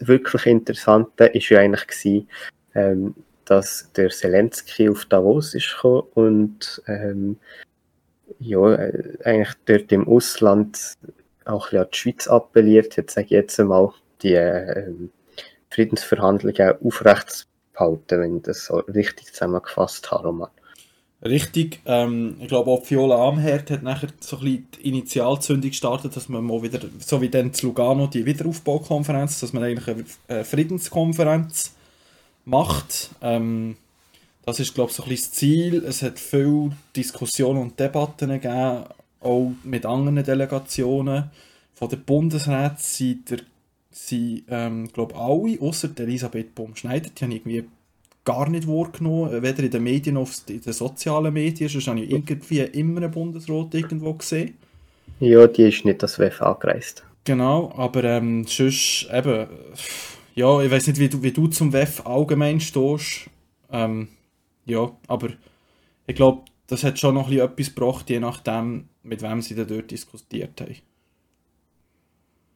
Wirklich 0.01 0.47
interessante 0.47 1.27
ist 1.27 1.49
ja 1.49 1.61
eigentlich 1.61 1.87
gewesen, 1.87 2.29
ähm, 2.75 3.15
dass 3.45 3.91
der 3.97 4.11
Zelensky 4.11 4.89
auf 4.89 5.05
Davos 5.07 5.55
ist 5.55 5.73
gekommen 5.73 6.07
und 6.15 6.83
ähm, 6.87 7.39
ja, 8.39 8.75
äh, 8.75 9.19
eigentlich 9.25 9.55
dort 9.65 9.91
im 9.91 10.07
Ausland 10.07 10.95
auch 11.49 11.73
an 11.73 11.87
die 11.93 11.97
Schweiz 11.97 12.29
appelliert 12.29 12.97
hat, 12.97 13.11
sage 13.11 13.27
ich 13.27 13.31
jetzt 13.33 13.59
einmal, 13.59 13.93
die 14.23 14.35
äh, 14.35 14.93
Friedensverhandlungen 15.71 16.75
aufrecht 16.85 17.47
behalten, 17.73 18.21
wenn 18.21 18.37
ich 18.39 18.43
das 18.43 18.65
so 18.65 18.79
richtig 18.79 19.33
zusammengefasst 19.33 20.11
habe, 20.11 20.29
Roman. 20.29 20.51
Richtig, 21.21 21.81
ähm, 21.85 22.37
ich 22.41 22.47
glaube 22.47 22.71
auch 22.71 22.89
Viola 22.89 23.29
Amherd 23.29 23.73
hat 23.73 23.83
nachher 23.83 24.09
so 24.21 24.37
ein 24.37 24.45
bisschen 24.45 24.69
die 24.77 24.89
Initialzündung 24.89 25.71
gestartet, 25.71 26.15
dass 26.15 26.29
man 26.29 26.45
mal 26.45 26.63
wieder, 26.63 26.79
so 27.01 27.21
wie 27.21 27.29
dann 27.29 27.53
zu 27.53 27.67
Lugano 27.67 28.07
die 28.07 28.25
Wiederaufbaukonferenz, 28.25 29.41
dass 29.41 29.53
man 29.53 29.65
eigentlich 29.65 30.07
eine 30.29 30.45
Friedenskonferenz 30.45 31.75
macht. 32.45 33.11
Ähm, 33.21 33.77
das 34.47 34.61
ist, 34.61 34.75
glaube 34.75 34.91
ich, 34.91 34.97
so 34.97 35.03
ein 35.03 35.09
bisschen 35.09 35.31
das 35.31 35.39
Ziel. 35.39 35.85
Es 35.85 36.03
hat 36.03 36.21
viele 36.21 36.71
Diskussionen 36.95 37.63
und 37.63 37.81
Debatten 37.81 38.31
gegeben, 38.31 38.85
auch 39.21 39.53
mit 39.65 39.87
anderen 39.87 40.23
Delegationen. 40.25 41.31
von 41.75 41.89
den 41.89 42.03
Bundesräten 42.03 42.77
sind, 42.79 43.31
der, 43.31 43.39
sind 43.91 44.45
ähm, 44.49 44.89
glaube 44.93 45.15
alle, 45.15 45.61
außer 45.61 45.91
Elisabeth 45.97 46.55
Baum-Schneider, 46.55 47.11
die 47.11 47.25
haben 47.25 47.31
irgendwie 47.31 47.65
gar 48.25 48.49
nicht 48.49 48.67
wahrgenommen, 48.67 49.43
weder 49.43 49.63
in 49.63 49.71
den 49.71 49.83
Medien 49.83 50.15
noch 50.15 50.29
in 50.49 50.61
den 50.61 50.73
sozialen 50.73 51.33
Medien, 51.33 51.69
sonst 51.69 51.87
habe 51.87 52.01
ich 52.01 52.11
irgendwie 52.11 52.61
immer 52.61 53.03
einen 53.03 53.11
Bundesrat 53.11 53.75
irgendwo 53.75 54.15
gesehen. 54.15 54.57
Ja, 55.21 55.47
die 55.47 55.69
ist 55.69 55.85
nicht 55.85 56.03
das 56.03 56.19
WF 56.19 56.43
angereist. 56.43 57.05
Genau, 57.25 57.73
aber 57.77 58.05
ähm, 58.05 58.47
sonst 58.47 59.07
eben, 59.13 59.49
ja, 60.35 60.63
ich 60.63 60.71
weiß 60.71 60.87
nicht, 60.87 60.99
wie 60.99 61.09
du, 61.09 61.23
wie 61.23 61.33
du 61.33 61.47
zum 61.49 61.73
WEF 61.73 62.07
allgemein 62.07 62.59
stehst. 62.59 63.29
Ähm, 63.71 64.09
ja, 64.65 64.91
aber 65.09 65.29
ich 66.07 66.15
glaube, 66.15 66.45
das 66.69 66.85
hat 66.85 66.99
schon 66.99 67.15
noch 67.15 67.31
etwas 67.31 67.75
gebracht, 67.75 68.09
je 68.09 68.21
nachdem, 68.21 68.89
mit 69.03 69.23
wem 69.23 69.43
sie 69.43 69.55
da 69.55 69.65
dort 69.65 69.91
diskutiert 69.91 70.61
haben. 70.61 70.77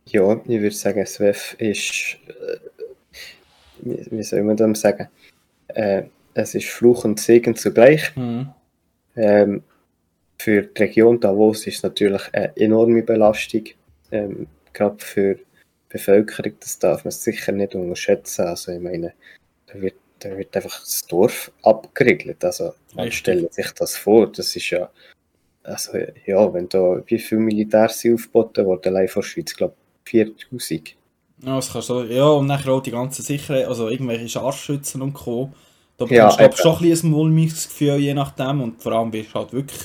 Ja, 0.07 0.35
ich 0.45 0.61
würde 0.61 0.71
sagen, 0.71 1.01
das 1.01 1.19
WEF 1.19 1.55
ist, 1.59 2.19
äh, 2.29 2.59
wie, 3.81 4.07
wie 4.11 4.23
soll 4.23 4.43
man 4.43 4.57
das 4.57 4.81
sagen, 4.81 5.09
äh, 5.69 6.05
es 6.35 6.55
ist 6.55 6.69
Fluch 6.69 7.05
und 7.05 7.21
Segen 7.21 7.57
zugleich. 7.57 8.15
Mhm. 8.17 8.51
Ähm, 9.17 9.63
für 10.39 10.63
die 10.63 10.83
Region 10.83 11.21
Davos 11.21 11.67
ist 11.67 11.77
es 11.77 11.83
natürlich 11.83 12.23
eine 12.33 12.57
enorme 12.57 13.03
Belastung, 13.03 13.65
ähm, 14.11 14.47
gerade 14.73 15.03
für 15.05 15.35
die 15.37 15.45
Bevölkerung, 15.89 16.55
das 16.61 16.79
darf 16.79 17.05
man 17.05 17.13
sicher 17.13 17.53
nicht 17.53 17.75
unterschätzen. 17.75 18.47
Also 18.47 18.73
ich 18.73 18.81
meine, 18.81 19.15
da 19.67 19.81
wird, 19.81 19.95
da 20.23 20.37
wird 20.37 20.57
einfach 20.57 20.81
das 20.81 21.07
Dorf 21.07 21.51
abgeriegelt. 21.63 22.45
Also 22.45 22.75
man 22.95 23.11
stellt 23.11 23.53
sich 23.53 23.71
das 23.73 23.97
vor, 23.97 24.31
das 24.31 24.55
ist 24.55 24.71
ja, 24.71 24.89
also 25.63 25.93
ja, 26.27 26.53
wenn 26.53 26.69
da, 26.69 27.03
wie 27.07 27.19
viele 27.19 27.41
Militärs 27.41 28.01
sind 28.01 28.15
aufgeboten 28.15 28.67
worden, 28.67 28.95
allein 28.95 29.09
von 29.09 29.23
der 29.23 29.29
Schweiz, 29.29 29.55
glaube 29.55 29.75
ich, 30.05 30.11
4000. 30.11 30.97
Ja, 31.45 31.57
das 31.57 31.73
kannst 31.73 31.89
du, 31.89 32.03
ja, 32.05 32.27
und 32.27 32.47
nachher 32.47 32.73
auch 32.73 32.83
die 32.83 32.91
ganze 32.91 33.23
Sicherheit, 33.23 33.67
also 33.67 33.89
irgendwelche 33.89 34.29
Scharfschützen 34.29 35.03
und 35.03 35.15
Co. 35.15 35.53
Da 35.97 36.05
bekommst 36.05 36.39
ja, 36.39 36.49
du 36.49 36.57
schon 36.57 36.77
ein 36.77 36.79
bisschen 36.83 37.09
ein 37.09 37.13
mulmiges 37.13 37.69
Gefühl, 37.69 37.97
je 37.97 38.15
nachdem, 38.15 38.61
und 38.61 38.83
vor 38.83 38.93
allem 38.93 39.13
wirst 39.13 39.31
du 39.31 39.35
halt 39.35 39.53
wirklich, 39.53 39.81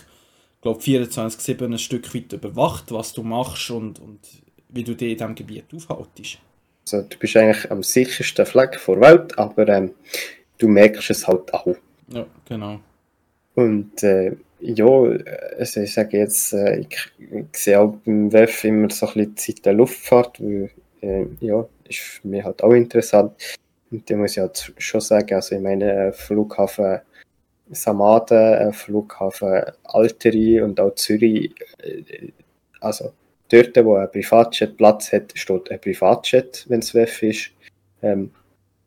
glaube 0.61 0.79
24-7 0.81 1.65
ein 1.65 1.79
Stück 1.79 2.13
weit 2.13 2.33
überwacht, 2.33 2.91
was 2.91 3.13
du 3.13 3.23
machst 3.23 3.69
und, 3.71 3.99
und 3.99 4.19
wie 4.69 4.83
du 4.83 4.95
dich 4.95 5.11
in 5.11 5.17
diesem 5.17 5.35
Gebiet 5.35 5.65
aufhaltest. 5.75 6.39
Also, 6.93 7.05
du 7.05 7.17
bist 7.17 7.35
eigentlich 7.35 7.69
am 7.69 7.83
sichersten 7.83 8.45
Fleck 8.45 8.79
der 8.85 9.01
Welt, 9.01 9.37
aber 9.37 9.67
ähm, 9.67 9.91
du 10.57 10.69
merkst 10.69 11.09
es 11.09 11.27
halt 11.27 11.53
auch. 11.53 11.75
Ja, 12.07 12.25
genau. 12.47 12.79
Und 13.55 14.01
äh, 14.03 14.37
ja, 14.61 14.85
also 15.57 15.81
ich 15.81 15.93
sage 15.93 16.17
jetzt, 16.17 16.53
äh, 16.53 16.79
ich, 16.79 16.97
ich, 17.19 17.45
sehe 17.51 17.79
auch 17.79 17.97
beim 18.05 18.31
WEF 18.31 18.63
immer 18.63 18.89
so 18.89 19.07
ein 19.07 19.13
bisschen 19.13 19.35
die 19.35 19.35
Zeit 19.35 19.65
der 19.65 19.73
Luftfahrt, 19.73 20.39
weil, 20.39 20.69
äh, 21.01 21.25
ja, 21.41 21.67
ist 21.89 21.99
für 21.99 22.27
mich 22.27 22.43
halt 22.43 22.63
auch 22.63 22.71
interessant. 22.71 23.33
Und 23.91 24.09
da 24.09 24.15
muss 24.15 24.31
ich 24.31 24.39
halt 24.39 24.73
schon 24.77 25.01
sagen, 25.01 25.35
also 25.35 25.55
ich 25.55 25.61
meine, 25.61 26.07
äh, 26.07 26.11
Flughafen 26.13 27.01
Samaden, 27.69 28.53
äh, 28.53 28.71
Flughafen 28.71 29.61
Alteri 29.83 30.61
und 30.61 30.79
auch 30.79 30.95
Zürich, 30.95 31.53
äh, 31.79 32.31
also 32.79 33.11
dort, 33.49 33.75
wo 33.85 33.95
ein 33.95 34.11
Privatjet 34.11 34.77
Platz 34.77 35.11
hat, 35.11 35.31
steht 35.35 35.71
ein 35.71 35.81
Privatjet, 35.81 36.65
wenn 36.67 36.79
es 36.79 36.93
WEF 36.93 37.23
ist. 37.23 37.51
Ähm, 38.01 38.31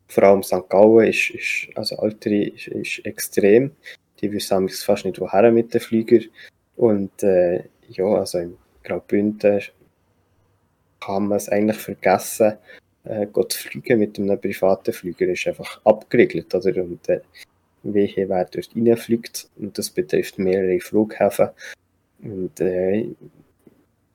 vor 0.08 0.24
allem 0.24 0.42
St. 0.42 0.68
Gallen 0.68 1.06
ist, 1.06 1.30
ist 1.30 1.68
also 1.76 1.96
Alteri 1.98 2.48
ist, 2.48 2.68
ist 2.68 3.06
extrem. 3.06 3.72
Die 4.20 4.30
wissen 4.32 4.68
fast 4.68 5.04
nicht 5.04 5.20
woher 5.20 5.50
mit 5.52 5.72
den 5.72 5.80
Flügern. 5.80 6.24
Und 6.76 7.22
äh, 7.22 7.64
ja, 7.88 8.04
also 8.04 8.38
im 8.38 8.56
Graubünden 8.82 9.62
kann 11.00 11.28
man 11.28 11.36
es 11.36 11.48
eigentlich 11.48 11.78
vergessen, 11.78 12.54
äh, 13.04 13.26
zu 13.32 13.58
fliegen 13.58 13.98
mit 13.98 14.18
einem 14.18 14.40
privaten 14.40 14.92
Flüger. 14.92 15.26
ist 15.28 15.46
einfach 15.46 15.80
abgeriegelt. 15.84 16.54
Oder? 16.54 16.82
Und 16.82 17.08
äh, 17.08 17.20
wehe, 17.82 18.28
wer 18.28 18.44
dort 18.44 18.70
reinfliegt. 18.76 19.48
Und 19.56 19.78
das 19.78 19.90
betrifft 19.90 20.38
mehrere 20.38 20.80
Flughäfen. 20.80 21.50
Und 22.22 22.60
äh, 22.60 23.08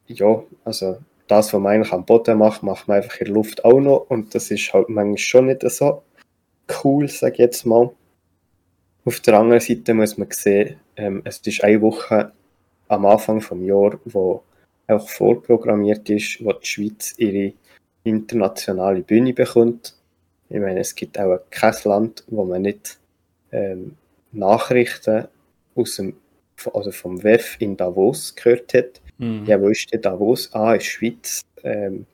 ja, 0.07 0.43
also 0.63 0.97
das, 1.27 1.53
was 1.53 1.59
man 1.59 1.74
eigentlich 1.74 1.93
am 1.93 2.05
Boden 2.05 2.38
macht, 2.38 2.63
macht 2.63 2.88
man 2.88 2.97
einfach 2.97 3.19
in 3.19 3.25
der 3.25 3.33
Luft 3.33 3.65
auch 3.65 3.79
noch. 3.79 4.05
Und 4.09 4.35
das 4.35 4.51
ist 4.51 4.74
halt 4.74 4.89
manchmal 4.89 5.17
schon 5.17 5.45
nicht 5.47 5.69
so 5.69 6.03
cool, 6.83 7.07
sage 7.07 7.33
ich 7.33 7.39
jetzt 7.39 7.65
mal. 7.65 7.91
Auf 9.05 9.19
der 9.19 9.35
anderen 9.35 9.59
Seite 9.59 9.93
muss 9.93 10.17
man 10.17 10.29
sehen, 10.31 10.77
ähm, 10.95 11.21
es 11.25 11.38
ist 11.39 11.63
eine 11.63 11.81
Woche 11.81 12.31
am 12.88 13.05
Anfang 13.05 13.39
des 13.39 13.50
Jahres, 13.62 14.00
wo 14.05 14.43
auch 14.88 15.09
vorprogrammiert 15.09 16.09
ist, 16.09 16.43
wo 16.43 16.53
die 16.53 16.65
Schweiz 16.65 17.15
ihre 17.17 17.53
internationale 18.03 19.01
Bühne 19.01 19.33
bekommt. 19.33 19.95
Ich 20.50 20.59
meine, 20.59 20.79
es 20.79 20.93
gibt 20.93 21.19
auch 21.19 21.39
kein 21.50 21.74
Land, 21.83 22.24
wo 22.27 22.45
man 22.45 22.62
nicht 22.62 23.00
ähm, 23.51 23.95
Nachrichten 24.31 25.27
aus 25.75 25.95
dem, 25.95 26.15
also 26.74 26.91
vom 26.91 27.24
WEF 27.24 27.57
in 27.59 27.77
Davos 27.77 28.35
gehört 28.35 28.74
hat. 28.74 29.01
Mhm. 29.17 29.45
Ja, 29.45 29.60
wo 29.62 29.69
ist 29.69 29.91
denn 29.91 30.01
Davos? 30.01 30.53
Ah, 30.53 30.74
in 30.74 30.79
der 30.79 30.86
Schweiz. 30.86 31.41
Ähm, 31.63 32.05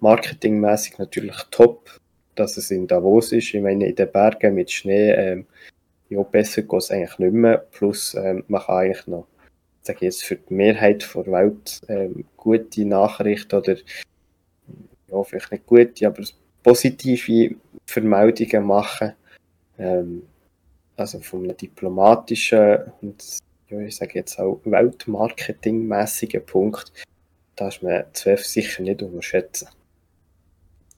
marketingmäßig 0.00 0.98
natürlich 0.98 1.36
top, 1.50 1.98
dass 2.34 2.56
es 2.56 2.70
in 2.70 2.86
Davos 2.86 3.32
ist. 3.32 3.54
Ich 3.54 3.62
meine, 3.62 3.86
in 3.86 3.94
den 3.94 4.10
Bergen 4.10 4.54
mit 4.54 4.70
Schnee, 4.70 5.12
ähm, 5.12 5.46
ja, 6.08 6.22
besser 6.22 6.62
geht 6.62 6.78
es 6.78 6.90
eigentlich 6.90 7.18
nicht 7.18 7.32
mehr. 7.32 7.58
Plus, 7.72 8.14
ähm, 8.14 8.44
man 8.48 8.62
kann 8.62 8.76
eigentlich 8.76 9.06
noch, 9.06 9.26
sage 9.82 9.98
ich 9.98 10.02
jetzt, 10.02 10.24
für 10.24 10.36
die 10.36 10.54
Mehrheit 10.54 11.08
der 11.14 11.26
Welt 11.26 11.80
ähm, 11.88 12.24
gute 12.36 12.84
Nachrichten 12.84 13.56
oder, 13.56 13.76
ja, 15.08 15.22
vielleicht 15.22 15.52
nicht 15.52 15.66
gute, 15.66 16.06
aber 16.06 16.22
positive 16.62 17.56
Vermeldungen 17.86 18.66
machen. 18.66 19.12
Ähm, 19.78 20.22
also 20.96 21.18
von 21.20 21.44
einem 21.44 21.56
diplomatischen 21.56 22.92
und 23.02 23.40
ich 23.80 23.96
sage 23.96 24.14
jetzt 24.14 24.38
auch 24.38 24.60
weltmarketingmäßigen 24.64 26.44
Punkt, 26.44 26.92
darf 27.56 27.82
man 27.82 28.04
ZWEF 28.12 28.44
sicher 28.44 28.82
nicht 28.82 29.02
unterschätzen. 29.02 29.68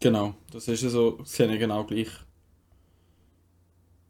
Genau, 0.01 0.35
das 0.53 0.69
ist 0.69 0.83
ja 0.83 0.89
so, 0.89 1.19
sehe 1.25 1.53
ich 1.53 1.59
genau 1.59 1.85
gleich. 1.85 2.11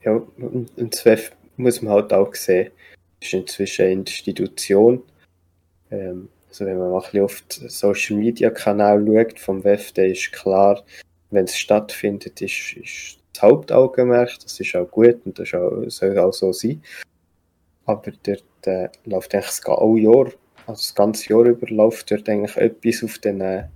Ja, 0.02 0.12
und, 0.12 0.94
ZWEF 0.94 1.32
muss 1.56 1.82
man 1.82 1.94
halt 1.94 2.12
auch 2.12 2.34
sehen, 2.34 2.70
ist 3.20 3.32
inzwischen 3.32 3.82
eine 3.82 3.92
Institution. 3.92 5.02
Ähm, 5.90 6.28
also 6.48 6.64
wenn 6.64 6.78
man 6.78 6.90
mal 6.90 6.98
ein 6.98 7.02
bisschen 7.02 7.24
auf 7.24 7.40
den 7.42 7.68
Social 7.68 8.16
Media 8.16 8.50
Kanal 8.50 9.04
schaut 9.06 9.38
vom 9.38 9.64
WEF, 9.64 9.92
dann 9.92 10.06
ist 10.06 10.32
klar, 10.32 10.82
wenn 11.30 11.44
es 11.44 11.56
stattfindet, 11.56 12.40
ist, 12.40 12.76
ist 12.76 13.18
das 13.32 13.42
Hauptaugenmerk, 13.42 14.38
das 14.42 14.58
ist 14.58 14.74
auch 14.74 14.90
gut 14.90 15.20
und 15.24 15.38
das 15.38 15.52
auch, 15.54 15.84
soll 15.88 16.18
auch 16.18 16.32
so 16.32 16.52
sein. 16.52 16.82
Aber 17.86 18.12
dort 18.22 18.66
äh, 18.66 18.88
läuft 19.04 19.34
eigentlich 19.34 19.46
das 19.46 19.62
ganze 19.62 20.00
Jahr, 20.00 20.26
also 20.66 20.80
das 20.80 20.94
ganze 20.94 21.32
Jahr 21.32 21.44
über 21.44 21.66
läuft 21.68 22.10
dort 22.10 22.28
eigentlich 22.28 22.56
etwas 22.56 23.04
auf 23.04 23.18
den 23.18 23.40
äh, 23.40 23.68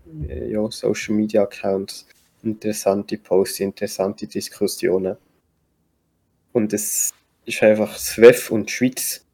ja, 0.48 0.68
Social 0.70 1.14
Media 1.14 1.42
Accounts. 1.42 2.06
Interessante 2.42 3.18
Posts, 3.18 3.60
interessante 3.60 4.26
Diskussionen. 4.26 5.16
Und 6.52 6.72
es 6.72 7.12
ist 7.44 7.62
einfach 7.62 7.92
das 7.92 8.18
WEF 8.18 8.50
und 8.50 8.68
die 8.68 8.72
Schweiz 8.72 9.24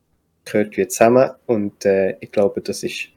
gehört 0.45 0.77
wie 0.77 0.87
zusammen 0.87 1.31
und 1.47 1.85
äh, 1.85 2.17
ich 2.21 2.31
glaube, 2.31 2.61
das 2.61 2.83
ist 2.83 3.09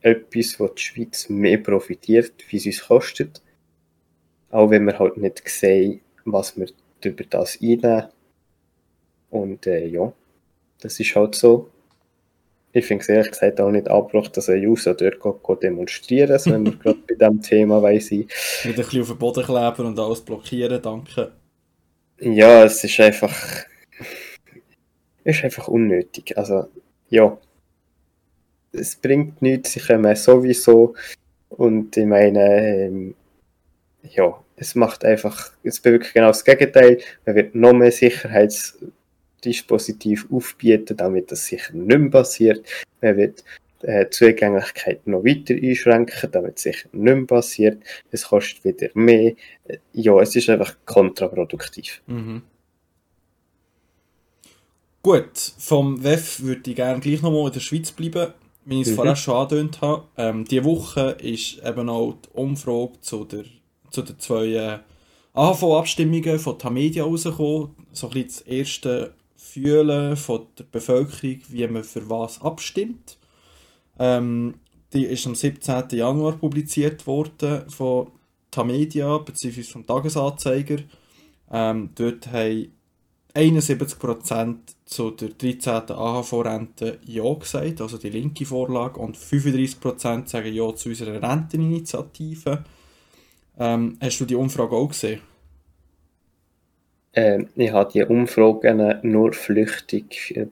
etwas, 0.00 0.60
was 0.60 0.74
die 0.74 0.82
Schweiz 0.82 1.28
mehr 1.28 1.58
profitiert, 1.58 2.32
wie 2.48 2.56
es 2.56 2.66
uns 2.66 2.86
kostet. 2.86 3.42
Auch 4.50 4.70
wenn 4.70 4.84
wir 4.84 4.98
halt 4.98 5.16
nicht 5.16 5.46
sehen, 5.48 6.00
was 6.24 6.56
wir 6.56 6.68
über 7.04 7.24
das 7.24 7.58
einnehmen. 7.60 8.08
Und 9.30 9.66
äh, 9.66 9.86
ja, 9.86 10.12
das 10.80 11.00
ist 11.00 11.14
halt 11.14 11.34
so. 11.34 11.70
Ich 12.72 12.84
finde 12.86 13.02
es 13.02 13.08
ehrlich 13.08 13.30
gesagt 13.30 13.60
auch 13.60 13.70
nicht 13.70 13.88
abbruch, 13.88 14.28
dass 14.28 14.48
ein 14.48 14.64
User 14.64 14.94
dort 14.94 15.20
geht, 15.20 15.62
demonstrieren 15.62 16.38
kann, 16.38 16.52
wenn 16.52 16.64
wir 16.66 16.76
gerade 16.78 16.98
bei 17.08 17.14
diesem 17.14 17.42
Thema 17.42 17.82
weiss 17.82 18.10
Nicht 18.10 18.30
ein 18.64 18.74
bisschen 18.74 19.02
auf 19.02 19.08
den 19.08 19.18
Boden 19.18 19.44
kleben 19.44 19.86
und 19.86 19.98
alles 19.98 20.20
blockieren, 20.20 20.80
danke. 20.82 21.32
Ja, 22.20 22.64
es 22.64 22.82
ist 22.84 23.00
einfach. 23.00 23.34
ist 25.24 25.44
einfach 25.44 25.68
unnötig. 25.68 26.36
Also, 26.36 26.68
ja. 27.08 27.38
Es 28.72 28.96
bringt 28.96 29.40
nichts, 29.40 29.72
sie 29.72 29.80
kommen 29.80 30.14
sowieso. 30.14 30.94
Und 31.48 31.96
ich 31.96 32.06
meine, 32.06 32.84
ähm, 32.86 33.14
ja, 34.02 34.38
es 34.56 34.74
macht 34.74 35.04
einfach, 35.04 35.52
es 35.62 35.80
bewirkt 35.80 36.12
genau 36.12 36.28
das 36.28 36.44
Gegenteil. 36.44 37.00
Man 37.24 37.34
wird 37.34 37.54
noch 37.54 37.72
mehr 37.72 37.92
Sicherheitsdispositiv 39.42 40.26
aufbieten, 40.30 40.96
damit 40.96 41.30
das 41.30 41.46
sicher 41.46 41.74
nicht 41.74 41.98
mehr 41.98 42.10
passiert. 42.10 42.66
Man 43.00 43.16
wird 43.16 43.44
äh, 43.82 44.04
die 44.06 44.10
Zugänglichkeit 44.10 45.06
noch 45.06 45.24
weiter 45.24 45.54
einschränken, 45.54 46.30
damit 46.30 46.56
es 46.56 46.62
sicher 46.62 46.88
nicht 46.92 47.14
mehr 47.14 47.26
passiert. 47.26 47.82
Es 48.10 48.24
kostet 48.24 48.64
wieder 48.64 48.88
mehr. 48.94 49.34
Ja, 49.92 50.20
es 50.20 50.34
ist 50.34 50.48
einfach 50.48 50.76
kontraproduktiv. 50.84 52.02
Mhm. 52.06 52.42
Gut, 55.02 55.52
vom 55.58 56.02
WEF 56.02 56.40
würde 56.42 56.70
ich 56.70 56.76
gerne 56.76 57.00
gleich 57.00 57.22
nochmal 57.22 57.46
in 57.46 57.52
der 57.52 57.60
Schweiz 57.60 57.92
bleiben, 57.92 58.32
wie 58.64 58.80
ich 58.80 58.88
es 58.88 58.92
mhm. 58.92 58.96
vorher 58.96 59.16
schon 59.16 59.36
angedeutet 59.36 59.80
habe, 59.80 60.04
ähm, 60.16 60.44
diese 60.44 60.64
Woche 60.64 61.16
ist 61.22 61.62
eben 61.64 61.88
auch 61.88 62.14
die 62.14 62.36
Umfrage 62.36 63.00
zu, 63.00 63.24
der, 63.24 63.44
zu 63.90 64.02
den 64.02 64.18
zwei 64.18 64.46
äh, 64.46 64.78
AHV-Abstimmungen 65.34 66.38
von 66.40 66.58
Tamedia 66.58 67.04
rausgekommen. 67.04 67.70
So 67.92 68.08
ein 68.08 68.12
bisschen 68.12 68.28
das 68.28 68.40
erste 68.40 69.14
Fühlen 69.38 70.16
von 70.16 70.46
der 70.58 70.64
Bevölkerung, 70.64 71.38
wie 71.48 71.66
man 71.68 71.84
für 71.84 72.10
was 72.10 72.42
abstimmt. 72.42 73.18
Ähm, 73.98 74.54
die 74.92 75.04
ist 75.04 75.26
am 75.26 75.34
17. 75.34 75.84
Januar 75.92 76.32
publiziert 76.32 77.06
worden 77.06 77.70
von 77.70 78.10
Tamedia 78.50 79.18
bzw. 79.18 79.62
vom 79.62 79.86
Tagesanzeiger. 79.86 80.78
Ähm, 81.50 81.90
dort 81.94 82.26
haben 82.32 82.72
71% 83.34 84.56
zu 84.84 85.10
der 85.12 85.28
13. 85.28 85.90
AHV-Rente 85.90 86.98
Ja 87.04 87.32
gesagt, 87.34 87.80
also 87.80 87.96
die 87.96 88.10
linke 88.10 88.44
Vorlage, 88.44 88.98
und 88.98 89.16
35% 89.16 90.28
sagen 90.28 90.52
Ja 90.52 90.74
zu 90.74 90.88
unserer 90.88 91.22
Renteninitiative. 91.22 92.64
Ähm, 93.56 93.98
hast 94.00 94.20
du 94.20 94.24
die 94.24 94.34
Umfrage 94.34 94.74
auch 94.74 94.88
gesehen? 94.88 95.20
Äh, 97.12 97.44
ich 97.56 97.72
habe 97.72 97.92
die 97.92 98.04
Umfragen 98.04 98.98
nur 99.02 99.32
flüchtig 99.32 100.36
äh, 100.36 100.46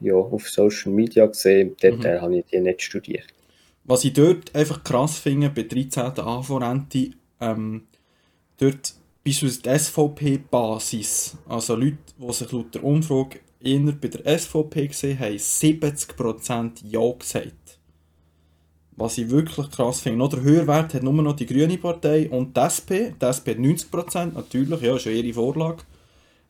ja, 0.00 0.14
auf 0.14 0.48
Social 0.48 0.92
Media 0.92 1.26
gesehen, 1.26 1.76
dort 1.80 1.98
mhm. 1.98 2.06
Äh, 2.06 2.20
habe 2.20 2.38
ich 2.38 2.46
die 2.46 2.60
nicht 2.60 2.82
studiert. 2.82 3.26
Was 3.84 4.04
ich 4.04 4.12
dort 4.12 4.54
einfach 4.54 4.84
krass 4.84 5.18
finde, 5.18 5.48
bei 5.48 5.62
13. 5.62 6.02
AHV-Rente, 6.18 7.10
ähm, 7.40 7.86
dort 8.58 8.94
beispielsweise 9.24 9.62
die 9.62 9.78
SVP-Basis, 9.78 11.38
also 11.48 11.74
Leute, 11.74 11.96
die 12.18 12.32
sich 12.32 12.52
laut 12.52 12.74
der 12.74 12.84
Umfrage 12.84 13.40
eher 13.60 13.92
bei 13.92 14.08
der 14.08 14.38
SVP 14.38 14.88
gesehen 14.88 15.18
haben, 15.18 15.36
70% 15.36 16.84
Ja 16.84 17.12
gesagt. 17.18 17.77
Was 18.98 19.16
ich 19.18 19.30
wirklich 19.30 19.70
krass 19.70 20.00
finde. 20.00 20.18
Noch 20.18 20.28
der 20.28 20.42
Höherwert 20.42 20.94
hat 20.94 21.02
nur 21.02 21.12
noch 21.14 21.36
die 21.36 21.46
Grüne 21.46 21.78
Partei 21.78 22.28
und 22.28 22.56
die 22.56 22.60
SP. 22.60 23.14
Die 23.20 23.24
SP 23.24 23.54
hat 23.54 23.58
90%, 23.58 24.34
natürlich, 24.34 24.80
ja, 24.80 24.96
ist 24.96 25.06
ja 25.06 25.12
ihre 25.12 25.32
Vorlage. 25.32 25.84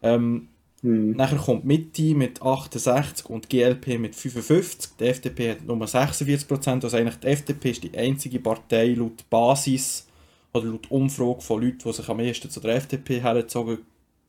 Ähm, 0.02 0.48
hm. 0.80 1.12
Nachher 1.12 1.38
kommt 1.38 1.64
Mitte 1.64 2.14
mit 2.14 2.40
68 2.40 3.28
und 3.28 3.48
GLP 3.48 3.98
mit 3.98 4.14
55. 4.14 4.92
Die 4.98 5.04
FDP 5.04 5.50
hat 5.52 5.66
nur 5.66 5.76
46%. 5.76 6.84
Also 6.84 6.96
eigentlich 6.96 7.16
die 7.16 7.26
FDP 7.26 7.70
ist 7.70 7.84
die 7.84 7.96
einzige 7.98 8.38
Partei 8.38 8.94
laut 8.94 9.28
Basis, 9.28 10.08
oder 10.52 10.66
laut 10.66 10.90
Umfrage 10.90 11.40
von 11.40 11.62
Leuten, 11.62 11.78
die 11.84 11.92
sich 11.92 12.08
am 12.08 12.20
ehesten 12.20 12.50
zu 12.50 12.60
der 12.60 12.76
FDP 12.76 13.20
hergezogen 13.20 13.78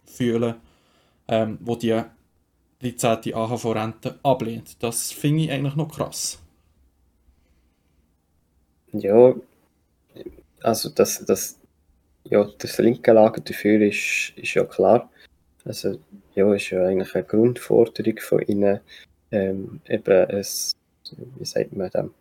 fühlen, 0.05 0.55
ähm, 1.27 1.57
wo 1.61 1.75
die 1.75 2.01
13. 2.81 3.33
AHV-Rente 3.33 4.19
ablehnt. 4.23 4.81
Das 4.81 5.11
finde 5.11 5.43
ich 5.43 5.51
eigentlich 5.51 5.75
noch 5.75 5.89
krass. 5.89 6.39
Ja, 8.93 9.35
also 10.61 10.89
das, 10.89 11.25
das, 11.25 11.59
ja, 12.23 12.47
das 12.57 12.77
linke 12.77 13.11
Lager 13.11 13.41
dafür 13.41 13.81
ist, 13.81 14.33
ist 14.35 14.53
ja 14.53 14.63
klar. 14.65 15.09
Also 15.65 15.99
ja, 16.35 16.53
ist 16.53 16.69
ja 16.69 16.83
eigentlich 16.83 17.13
eine 17.15 17.23
Grundforderung 17.23 18.17
von 18.19 18.41
ihnen, 18.41 18.79
ähm, 19.31 19.81
eben 19.87 20.29
es, 20.29 20.71
wie 21.37 21.45
sagt 21.45 21.73
man 21.73 21.89
dem, 21.91 22.13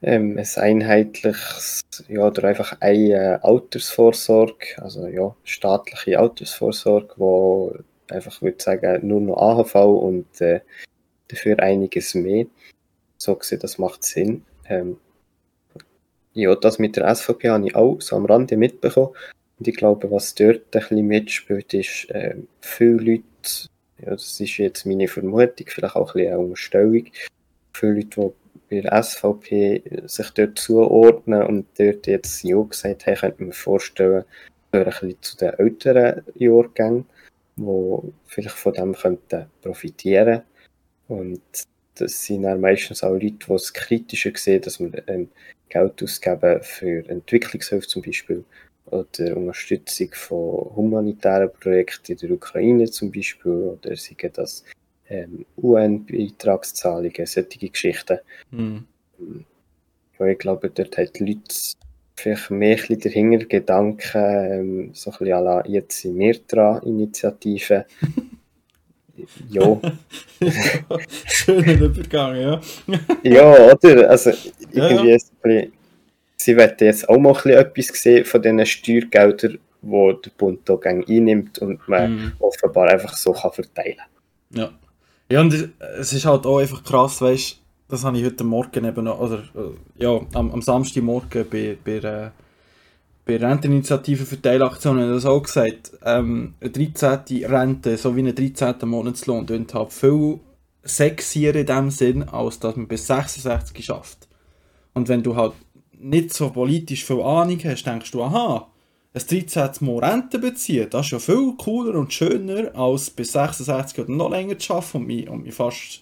ähm, 0.00 0.38
ein 0.38 0.46
einheitliches, 0.56 1.80
ja, 2.08 2.26
oder 2.26 2.44
einfach 2.44 2.76
eine 2.80 3.42
Altersvorsorge, 3.42 4.76
also 4.76 5.08
ja, 5.08 5.34
staatliche 5.42 6.18
Altersvorsorge, 6.18 7.14
wo 7.16 7.74
einfach 8.08 8.40
würde 8.40 8.62
sagen, 8.62 9.06
nur 9.06 9.20
noch 9.20 9.36
AHV 9.36 9.74
und 9.74 10.40
äh, 10.40 10.60
dafür 11.28 11.58
einiges 11.58 12.14
mehr. 12.14 12.46
So 13.16 13.34
gesehen, 13.34 13.58
das 13.60 13.78
macht 13.78 14.04
Sinn. 14.04 14.44
Ähm, 14.68 14.98
ja, 16.34 16.54
das 16.54 16.78
mit 16.78 16.96
der 16.96 17.14
SVP 17.14 17.48
habe 17.48 17.66
ich 17.66 17.74
auch 17.74 18.00
so 18.00 18.16
am 18.16 18.26
Rande 18.26 18.56
mitbekommen. 18.56 19.14
Und 19.58 19.66
ich 19.66 19.76
glaube, 19.76 20.10
was 20.10 20.34
dort 20.34 20.56
ein 20.56 20.70
bisschen 20.70 21.06
mitspielt, 21.06 21.74
ist, 21.74 22.10
äh, 22.10 22.36
viele 22.60 22.92
Leute, 22.92 23.22
ja, 23.98 24.10
das 24.10 24.38
ist 24.40 24.56
jetzt 24.58 24.86
meine 24.86 25.08
Vermutung, 25.08 25.66
vielleicht 25.66 25.96
auch 25.96 26.14
ein 26.14 26.20
bisschen 26.20 26.32
eine 26.32 26.38
Umstellung, 26.38 27.06
viele 27.72 27.94
Leute, 27.94 28.20
die 28.20 28.32
bei 28.70 28.80
der 28.82 29.02
SVP 29.02 29.82
sich 30.06 30.30
dort 30.30 30.58
zuordnen 30.58 31.42
und 31.42 31.66
dort 31.78 32.06
jetzt 32.06 32.44
Ja 32.44 32.62
gesagt 32.62 33.06
haben, 33.06 33.16
könnte 33.16 33.42
man 33.42 33.52
vorstellen, 33.52 34.24
ein 34.72 34.84
bisschen 34.84 35.16
zu 35.22 35.36
den 35.38 35.54
älteren 35.54 36.22
Jahrgängen, 36.34 37.06
die 37.56 38.12
vielleicht 38.26 38.56
von 38.56 38.72
dem 38.74 38.94
könnten 38.94 39.46
profitieren 39.62 40.42
Und 41.08 41.40
das 42.00 42.24
sind 42.24 42.42
dann 42.42 42.60
meistens 42.60 43.02
auch 43.02 43.12
Leute, 43.12 43.46
die 43.46 43.52
es 43.52 43.72
kritischer 43.72 44.32
sehen, 44.34 44.62
dass 44.62 44.80
man 44.80 44.92
ähm, 45.06 45.28
Geld 45.68 46.02
ausgeben 46.02 46.62
für 46.62 47.08
Entwicklungshilfe 47.08 47.86
zum 47.86 48.02
Beispiel 48.02 48.44
oder 48.86 49.36
Unterstützung 49.36 50.08
von 50.12 50.74
humanitären 50.74 51.52
Projekten 51.52 52.12
in 52.12 52.18
der 52.18 52.30
Ukraine 52.30 52.90
zum 52.90 53.12
Beispiel 53.12 53.52
oder 53.52 53.96
sagen 53.96 54.30
das 54.32 54.64
ähm, 55.08 55.44
UN-Beitragszahlungen, 55.56 57.26
solche 57.26 57.68
Geschichten. 57.68 58.18
Mhm. 58.50 58.84
ich 60.20 60.38
glaube, 60.38 60.70
dort 60.70 60.96
hat 60.96 61.18
die 61.18 61.24
Leute 61.24 61.54
vielleicht 62.16 62.50
mehr 62.50 62.78
ein 62.88 63.00
dahinter 63.00 63.46
Gedanken, 63.46 64.22
ähm, 64.22 64.90
so 64.92 65.10
ein 65.10 65.18
bisschen 65.18 65.34
à 65.34 65.40
la 65.40 65.66
jetzt 65.66 66.00
sind 66.00 66.18
wir 66.18 66.38
dran, 66.46 66.82
Initiative. 66.82 67.86
ja. 69.48 69.80
Schöner 71.26 71.80
Übergang, 71.80 72.36
ja. 72.36 72.60
ja, 73.22 73.72
oder? 73.72 74.10
Also, 74.10 74.30
irgendwie 74.72 74.78
ja, 74.78 75.04
ja. 75.04 75.16
Bisschen, 75.42 75.72
sie 76.36 76.56
werden 76.56 76.76
jetzt 76.80 77.08
auch 77.08 77.18
mal 77.18 77.36
ein 77.44 77.50
etwas 77.50 77.86
sehen 77.88 78.24
von 78.24 78.42
diesen 78.42 78.66
Steuergeldern, 78.66 79.58
die 79.82 80.16
der 80.24 80.30
Bund 80.36 80.60
hier 80.66 81.04
einnimmt 81.08 81.58
und 81.60 81.86
man 81.88 82.14
mm. 82.14 82.32
offenbar 82.40 82.88
einfach 82.88 83.16
so 83.16 83.32
kann 83.32 83.52
verteilen 83.52 83.96
kann. 83.96 84.60
Ja. 84.60 84.70
Ja, 85.30 85.40
und 85.42 85.72
es 85.98 86.12
ist 86.12 86.24
halt 86.24 86.46
auch 86.46 86.58
einfach 86.58 86.82
krass, 86.82 87.20
weißt 87.20 87.60
das 87.88 88.04
habe 88.04 88.18
ich 88.18 88.24
heute 88.24 88.44
Morgen 88.44 88.84
eben 88.84 89.04
noch, 89.04 89.18
oder 89.18 89.38
äh, 89.54 90.02
ja, 90.04 90.20
am, 90.34 90.50
am 90.52 90.62
Samstagmorgen 90.62 91.46
bei, 91.50 91.76
bei, 91.82 92.30
bei 93.28 93.36
Renteninitiative 93.36 94.24
für 94.24 94.40
Teilaktionen 94.40 95.12
das 95.12 95.26
auch 95.26 95.42
gesagt. 95.42 95.92
Ähm, 96.02 96.54
eine 96.62 96.70
13. 96.70 97.44
Rente, 97.44 97.98
so 97.98 98.16
wie 98.16 98.22
ein 98.22 98.34
13. 98.34 98.76
Monatslohn, 98.88 99.44
klingt 99.44 99.74
halt 99.74 99.92
viel 99.92 100.40
sexier 100.82 101.54
in 101.54 101.66
dem 101.66 101.90
Sinn, 101.90 102.26
als 102.26 102.58
dass 102.58 102.76
man 102.76 102.88
bis 102.88 103.06
66 103.06 103.84
schafft. 103.84 104.28
Und 104.94 105.08
wenn 105.08 105.22
du 105.22 105.36
halt 105.36 105.52
nicht 105.92 106.32
so 106.32 106.48
politisch 106.48 107.04
viel 107.04 107.20
Ahnung 107.20 107.60
hast, 107.64 107.84
denkst 107.84 108.10
du, 108.12 108.22
aha, 108.22 108.66
ein 109.12 109.22
13. 109.28 109.70
Mal 109.80 109.98
Rente 109.98 110.38
beziehen, 110.38 110.88
das 110.88 111.06
ist 111.06 111.12
ja 111.12 111.18
viel 111.18 111.52
cooler 111.58 111.98
und 111.98 112.10
schöner, 112.10 112.74
als 112.74 113.10
bis 113.10 113.32
66 113.32 113.98
oder 113.98 114.10
noch 114.10 114.30
länger 114.30 114.58
zu 114.58 114.72
arbeiten 114.72 114.96
und 114.96 115.06
mich, 115.06 115.28
und 115.28 115.42
mich 115.42 115.54
fast 115.54 116.00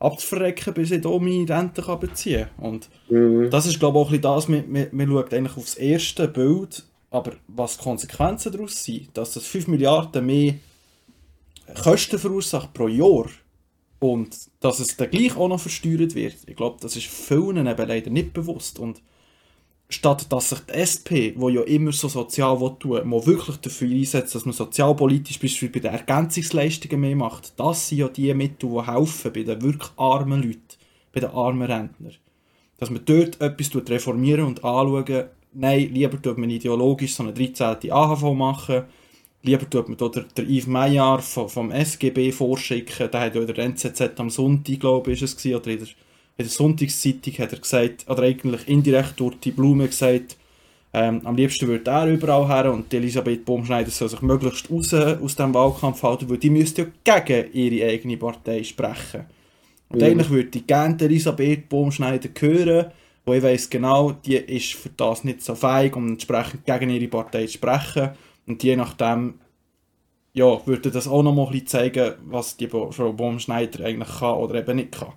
abzuverrecken, 0.00 0.74
bis 0.74 0.90
ich 0.90 1.02
hier 1.02 1.20
meine 1.20 1.48
Rente 1.48 1.82
kann 1.82 2.00
beziehen 2.00 2.46
kann. 2.56 2.70
Und 2.70 2.88
mhm. 3.08 3.50
das 3.50 3.66
ist, 3.66 3.78
glaube 3.78 3.98
ich, 3.98 4.06
auch 4.06 4.12
ein 4.12 4.20
das, 4.20 4.48
man, 4.48 4.70
man, 4.70 4.88
man 4.92 5.08
schaut 5.08 5.34
eigentlich 5.34 5.56
aufs 5.56 5.74
erste 5.74 6.28
Bild, 6.28 6.84
aber 7.10 7.32
was 7.48 7.76
die 7.76 7.82
Konsequenzen 7.84 8.52
daraus 8.52 8.84
sind, 8.84 9.08
dass 9.14 9.34
das 9.34 9.46
5 9.46 9.68
Milliarden 9.68 10.26
mehr 10.26 10.54
Kosten 11.82 12.18
verursacht 12.18 12.72
pro 12.72 12.88
Jahr 12.88 13.26
und 13.98 14.36
dass 14.60 14.80
es 14.80 14.96
dann 14.96 15.10
gleich 15.10 15.36
auch 15.36 15.48
noch 15.48 15.60
versteuert 15.60 16.14
wird, 16.14 16.36
ich 16.46 16.56
glaube, 16.56 16.78
das 16.80 16.96
ist 16.96 17.06
vielen 17.06 17.66
eben 17.66 17.88
leider 17.88 18.10
nicht 18.10 18.32
bewusst 18.32 18.78
und 18.78 19.02
statt 19.88 20.30
dass 20.30 20.50
sich 20.50 20.60
die 20.60 20.74
SP, 20.74 21.32
wo 21.36 21.48
ja 21.48 21.62
immer 21.62 21.92
so 21.92 22.08
sozial 22.08 22.58
tun 22.78 23.08
mal 23.08 23.24
wirklich 23.26 23.56
dafür 23.56 23.90
einsetzt, 23.90 24.34
dass 24.34 24.44
man 24.44 24.52
sozialpolitisch 24.52 25.38
beispielsweise 25.38 25.72
bei 25.72 25.80
den 25.80 25.94
Ergänzungsleistungen 25.94 27.00
mehr 27.00 27.16
macht. 27.16 27.58
Das 27.58 27.88
sind 27.88 27.98
ja 27.98 28.08
die 28.08 28.32
Mittel, 28.34 28.70
die 28.70 28.86
helfen 28.86 29.32
bei 29.32 29.42
den 29.42 29.62
wirklich 29.62 29.90
armen 29.96 30.42
Leuten, 30.42 30.76
bei 31.12 31.20
den 31.20 31.30
armen 31.30 31.62
Rentnern. 31.62 32.14
Dass 32.78 32.90
man 32.90 33.04
dort 33.04 33.40
etwas 33.40 33.74
reformieren 33.88 34.44
und 34.44 34.62
anschauen, 34.62 35.24
nein, 35.54 35.90
lieber 35.92 36.20
tut 36.20 36.36
man 36.38 36.50
ideologisch 36.50 37.14
so 37.14 37.22
eine 37.22 37.32
13. 37.32 37.90
AHV 37.90 38.34
machen, 38.34 38.84
lieber 39.42 39.68
tut 39.68 39.88
man 39.88 39.96
dort 39.96 40.36
der 40.36 40.44
Yves 40.44 40.66
Meyer 40.66 41.18
vom, 41.20 41.48
vom 41.48 41.70
SGB 41.70 42.30
vorschicken, 42.32 43.10
der 43.10 43.20
hat 43.20 43.34
ja 43.34 43.40
in 43.40 43.46
der 43.46 43.58
NZZ 43.58 44.02
am 44.18 44.28
Sonntag, 44.28 44.80
glaube 44.80 45.12
ich, 45.12 45.22
ist 45.22 45.44
es 45.44 45.54
oder 45.54 45.70
in 45.70 45.78
der 45.78 45.88
in 46.38 46.44
der 46.44 46.52
Sonntagszeitung 46.52 47.34
hat 47.38 47.52
er 47.52 47.58
gesagt, 47.58 48.08
oder 48.08 48.22
eigentlich 48.22 48.68
indirekt 48.68 49.18
durch 49.18 49.40
die 49.40 49.50
Blume 49.50 49.88
gesagt, 49.88 50.36
ähm, 50.94 51.20
am 51.24 51.34
liebsten 51.34 51.66
würde 51.66 51.90
er 51.90 52.06
überall 52.06 52.46
her 52.46 52.72
und 52.72 52.94
Elisabeth 52.94 53.44
Baumschneider 53.44 53.90
soll 53.90 54.08
sich 54.08 54.22
möglichst 54.22 54.70
raus 54.70 54.94
aus 54.94 55.34
dem 55.34 55.52
Wahlkampf 55.52 56.02
halten, 56.02 56.30
weil 56.30 56.38
die 56.38 56.50
müsste 56.50 56.92
ja 57.06 57.18
gegen 57.18 57.52
ihre 57.52 57.90
eigene 57.90 58.16
Partei 58.16 58.62
sprechen. 58.62 59.26
Und 59.88 60.00
mhm. 60.00 60.06
eigentlich 60.06 60.30
würde 60.30 60.58
ich 60.58 60.66
gerne 60.66 60.96
Elisabeth 61.00 61.68
Baumschneider 61.68 62.28
hören, 62.38 62.92
wo 63.26 63.34
ich 63.34 63.42
weiss 63.42 63.68
genau, 63.68 64.12
die 64.12 64.36
ist 64.36 64.74
für 64.74 64.90
das 64.90 65.24
nicht 65.24 65.42
so 65.42 65.56
feig, 65.56 65.96
um 65.96 66.06
entsprechend 66.06 66.64
gegen 66.64 66.90
ihre 66.90 67.08
Partei 67.08 67.46
zu 67.46 67.54
sprechen. 67.54 68.10
Und 68.46 68.62
je 68.62 68.76
nachdem, 68.76 69.34
ja, 70.34 70.66
würde 70.66 70.92
das 70.92 71.08
auch 71.08 71.22
noch 71.22 71.34
mal 71.34 71.46
ein 71.46 71.52
bisschen 71.52 71.66
zeigen, 71.66 72.12
was 72.26 72.56
die 72.56 72.68
Frau 72.68 73.12
Baumschneider 73.12 73.84
eigentlich 73.84 74.20
kann 74.20 74.36
oder 74.36 74.54
eben 74.54 74.76
nicht 74.76 74.92
kann. 74.92 75.12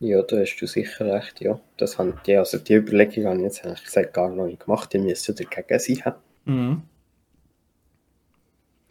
Ja, 0.00 0.22
da 0.22 0.38
hast 0.38 0.56
du 0.56 0.66
sicher 0.66 1.06
recht, 1.14 1.40
ja. 1.40 1.58
Das 1.76 1.98
haben 1.98 2.20
die, 2.26 2.36
also 2.36 2.58
die 2.58 2.74
Überlegung 2.74 3.26
habe 3.26 3.36
ich 3.36 3.44
jetzt 3.44 3.64
ehrlich 3.64 3.84
gesagt 3.84 4.12
gar 4.12 4.28
noch 4.28 4.46
nicht 4.46 4.64
gemacht, 4.64 4.92
die 4.92 4.98
müssten 4.98 5.34
dagegen 5.34 5.78
sein. 5.78 6.14
Mhm. 6.44 6.82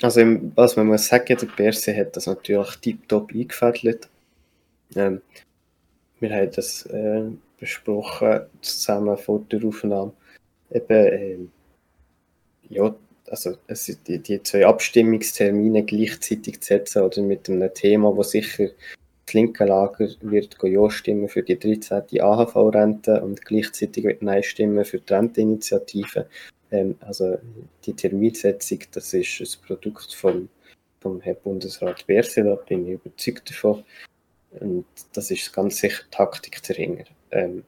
Also, 0.01 0.21
was 0.55 0.75
man 0.75 0.87
muss 0.87 1.07
sagen, 1.07 1.37
der 1.37 1.47
Berse 1.55 1.95
hat 1.95 2.15
das 2.15 2.25
natürlich 2.25 2.75
tiptop 2.77 3.31
eingefädelt. 3.31 4.09
Ähm, 4.95 5.21
wir 6.19 6.33
haben 6.33 6.51
das 6.51 6.85
äh, 6.87 7.23
besprochen, 7.59 8.41
zusammen 8.61 9.17
vor 9.17 9.45
der 9.51 9.63
Aufnahme. 9.63 10.13
Eben, 10.71 10.89
äh, 10.89 11.37
ja, 12.69 12.95
also 13.29 13.57
es, 13.67 13.85
die, 13.85 14.19
die 14.19 14.43
zwei 14.43 14.65
Abstimmungstermine 14.65 15.83
gleichzeitig 15.83 16.61
zu 16.61 16.67
setzen 16.67 17.03
oder 17.03 17.21
mit 17.21 17.49
einem 17.49 17.73
Thema, 17.73 18.15
wo 18.15 18.23
sicher 18.23 18.69
das 19.33 19.39
linke 19.39 19.65
Lager 19.65 20.07
wird 20.21 20.57
Ja 20.61 20.89
stimmen 20.91 21.27
für 21.27 21.41
die 21.41 21.57
13. 21.57 22.21
AHV-Rente 22.21 23.21
und 23.23 23.43
gleichzeitig 23.43 24.03
wird 24.03 24.21
Nein 24.21 24.43
stimmen 24.43 24.85
für 24.85 24.99
die 24.99 25.11
Renteninitiative. 25.11 26.27
Ähm, 26.71 26.95
also 26.99 27.39
die 27.83 27.93
Terminsetzung, 27.93 28.79
das 28.91 29.11
ist 29.13 29.41
ein 29.41 29.65
Produkt 29.65 30.13
vom, 30.13 30.49
vom 30.99 31.19
Herrn 31.21 31.37
Bundesrat 31.43 32.05
Berse, 32.05 32.43
da 32.43 32.55
bin 32.55 32.85
ich 32.85 32.93
überzeugt 32.93 33.49
davon. 33.49 33.83
Und 34.59 34.85
das 35.13 35.31
ist 35.31 35.51
ganz 35.51 35.77
sicher 35.77 36.03
Taktik 36.11 36.61
dahinter. 36.61 37.05
Ähm, 37.31 37.63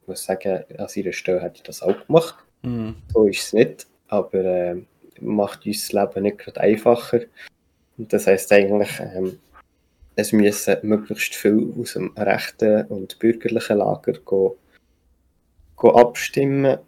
ich 0.00 0.08
muss 0.08 0.24
sagen, 0.24 0.64
an 0.76 0.88
ihrer 0.92 1.12
Stelle 1.12 1.40
hätte 1.40 1.58
ich 1.58 1.62
das 1.62 1.82
auch 1.82 2.06
gemacht. 2.06 2.34
Mhm. 2.62 2.96
So 3.12 3.26
ist 3.26 3.42
es 3.42 3.52
nicht, 3.52 3.86
aber 4.08 4.44
äh, 4.44 4.82
macht 5.20 5.66
uns 5.66 5.86
das 5.88 5.92
Leben 5.92 6.24
nicht 6.24 6.38
gerade 6.38 6.60
einfacher. 6.60 7.20
Und 7.96 8.12
das 8.12 8.26
heißt 8.26 8.50
eigentlich, 8.50 8.98
ähm, 8.98 9.38
es 10.16 10.32
müssen 10.32 10.76
möglichst 10.82 11.34
viel 11.34 11.72
aus 11.78 11.94
dem 11.94 12.12
rechten 12.16 12.86
und 12.86 13.18
bürgerlichen 13.18 13.78
Lager 13.78 14.14
go, 14.24 14.56
go 15.76 15.90
abstimmen. 15.90 16.78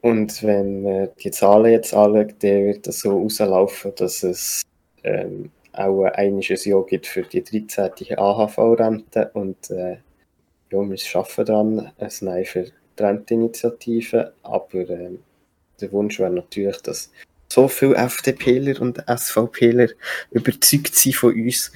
Und 0.00 0.42
wenn 0.42 0.82
man 0.82 1.08
die 1.18 1.30
Zahlen 1.30 1.72
jetzt 1.72 1.94
anschaut, 1.94 2.34
dann 2.40 2.64
wird 2.64 2.86
das 2.86 3.00
so 3.00 3.18
rauslaufen, 3.18 3.92
dass 3.96 4.22
es 4.22 4.62
ähm, 5.02 5.50
auch 5.72 6.04
ein 6.04 6.40
Jahr 6.40 6.86
gibt 6.86 7.06
für 7.06 7.22
die 7.22 7.42
13. 7.42 8.18
AHV-Rente 8.18 9.30
und 9.34 9.70
äh, 9.70 9.98
ja, 10.70 10.80
wir 10.80 10.98
arbeiten 11.14 11.44
daran, 11.44 11.92
ein 11.98 12.10
Nein 12.20 12.44
für 12.44 12.64
die 12.64 13.02
Renteninitiative, 13.02 14.32
aber 14.42 14.78
äh, 14.78 15.10
der 15.80 15.92
Wunsch 15.92 16.18
wäre 16.18 16.30
natürlich, 16.30 16.80
dass 16.82 17.10
so 17.48 17.68
viele 17.68 17.94
FDPler 17.94 18.80
und 18.80 19.02
SVPler 19.06 19.88
überzeugt 20.30 20.94
sind 20.94 21.14
von 21.14 21.34
uns, 21.34 21.72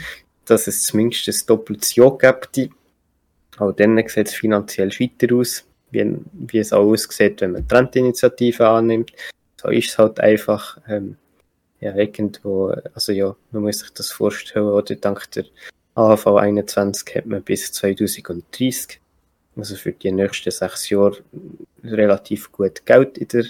dass 0.50 0.66
es 0.66 0.84
zumindest 0.84 1.28
ein 1.28 1.46
doppeltes 1.46 1.94
Ja 1.94 2.10
gibt. 2.10 2.70
Auch 3.58 3.72
dann 3.72 3.96
sieht 4.08 4.28
es 4.28 4.34
finanziell 4.34 4.90
weiter 4.90 5.34
aus, 5.34 5.64
wie, 5.90 6.16
wie 6.32 6.58
es 6.58 6.72
auch 6.72 6.84
aussieht, 6.84 7.40
wenn 7.40 7.52
man 7.52 7.66
die 7.66 7.74
Renteninitiative 7.74 8.66
annimmt. 8.68 9.12
So 9.60 9.68
ist 9.68 9.90
es 9.90 9.98
halt 9.98 10.20
einfach. 10.20 10.78
Ähm, 10.88 11.16
ja, 11.80 11.94
irgendwo, 11.94 12.74
also 12.94 13.12
ja, 13.12 13.34
man 13.52 13.62
muss 13.62 13.78
sich 13.78 13.90
das 13.90 14.10
vorstellen, 14.10 14.66
oder 14.66 14.94
dank 14.96 15.30
der 15.30 15.46
AHV 15.94 16.26
21 16.26 17.16
hat 17.16 17.26
man 17.26 17.42
bis 17.42 17.72
2030, 17.72 19.00
also 19.56 19.76
für 19.76 19.92
die 19.92 20.12
nächsten 20.12 20.50
sechs 20.50 20.90
Jahre, 20.90 21.18
relativ 21.82 22.52
gut 22.52 22.84
Geld 22.84 23.18
in 23.18 23.28
der 23.28 23.44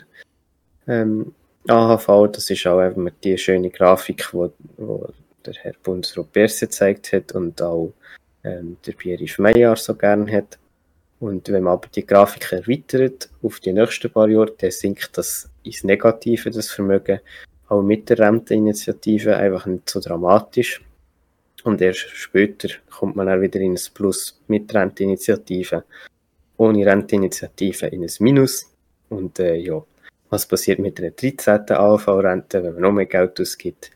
ähm, 0.86 1.34
AHV. 1.66 2.30
Das 2.32 2.48
ist 2.50 2.66
auch 2.66 2.82
eben 2.82 3.10
die 3.24 3.36
schöne 3.36 3.70
Grafik, 3.70 4.32
wo, 4.32 4.52
wo 4.76 5.08
der 5.46 5.54
Herr 5.54 5.74
Bundesrat 5.82 6.32
Berse 6.32 6.66
gezeigt 6.66 7.12
hat 7.12 7.32
und 7.32 7.60
auch 7.62 7.92
ähm, 8.44 8.76
der 8.86 8.92
Pierre 8.92 9.24
Meyer 9.38 9.76
so 9.76 9.94
gern 9.94 10.30
hat. 10.30 10.58
Und 11.18 11.48
wenn 11.48 11.62
man 11.62 11.74
aber 11.74 11.88
die 11.88 12.06
Grafik 12.06 12.50
erweitert 12.52 13.28
auf 13.42 13.60
die 13.60 13.72
nächsten 13.72 14.10
paar 14.10 14.28
Jahre, 14.28 14.54
dann 14.56 14.70
sinkt 14.70 15.16
das 15.18 15.50
ins 15.62 15.84
Negative, 15.84 16.50
das 16.50 16.70
Vermögen 16.70 17.20
auch 17.68 17.82
mit 17.82 18.08
der 18.08 18.18
Renteninitiative 18.18 19.36
einfach 19.36 19.66
nicht 19.66 19.88
so 19.88 20.00
dramatisch. 20.00 20.82
Und 21.62 21.80
erst 21.80 22.08
später 22.10 22.68
kommt 22.90 23.16
man 23.16 23.26
dann 23.26 23.42
wieder 23.42 23.60
in 23.60 23.72
ein 23.72 23.80
Plus 23.94 24.40
mit 24.48 24.74
Renteninitiative. 24.74 25.84
Ohne 26.56 26.86
Renteninitiative 26.86 27.86
in 27.86 28.02
ein 28.02 28.10
Minus. 28.18 28.66
Und 29.08 29.38
äh, 29.38 29.56
ja, 29.56 29.82
was 30.30 30.46
passiert 30.46 30.78
mit 30.78 30.98
der 30.98 31.10
13. 31.10 31.70
AV-Rente, 31.70 32.62
wenn 32.62 32.74
man 32.74 32.82
noch 32.82 32.92
mehr 32.92 33.06
Geld 33.06 33.40
ausgibt, 33.40 33.90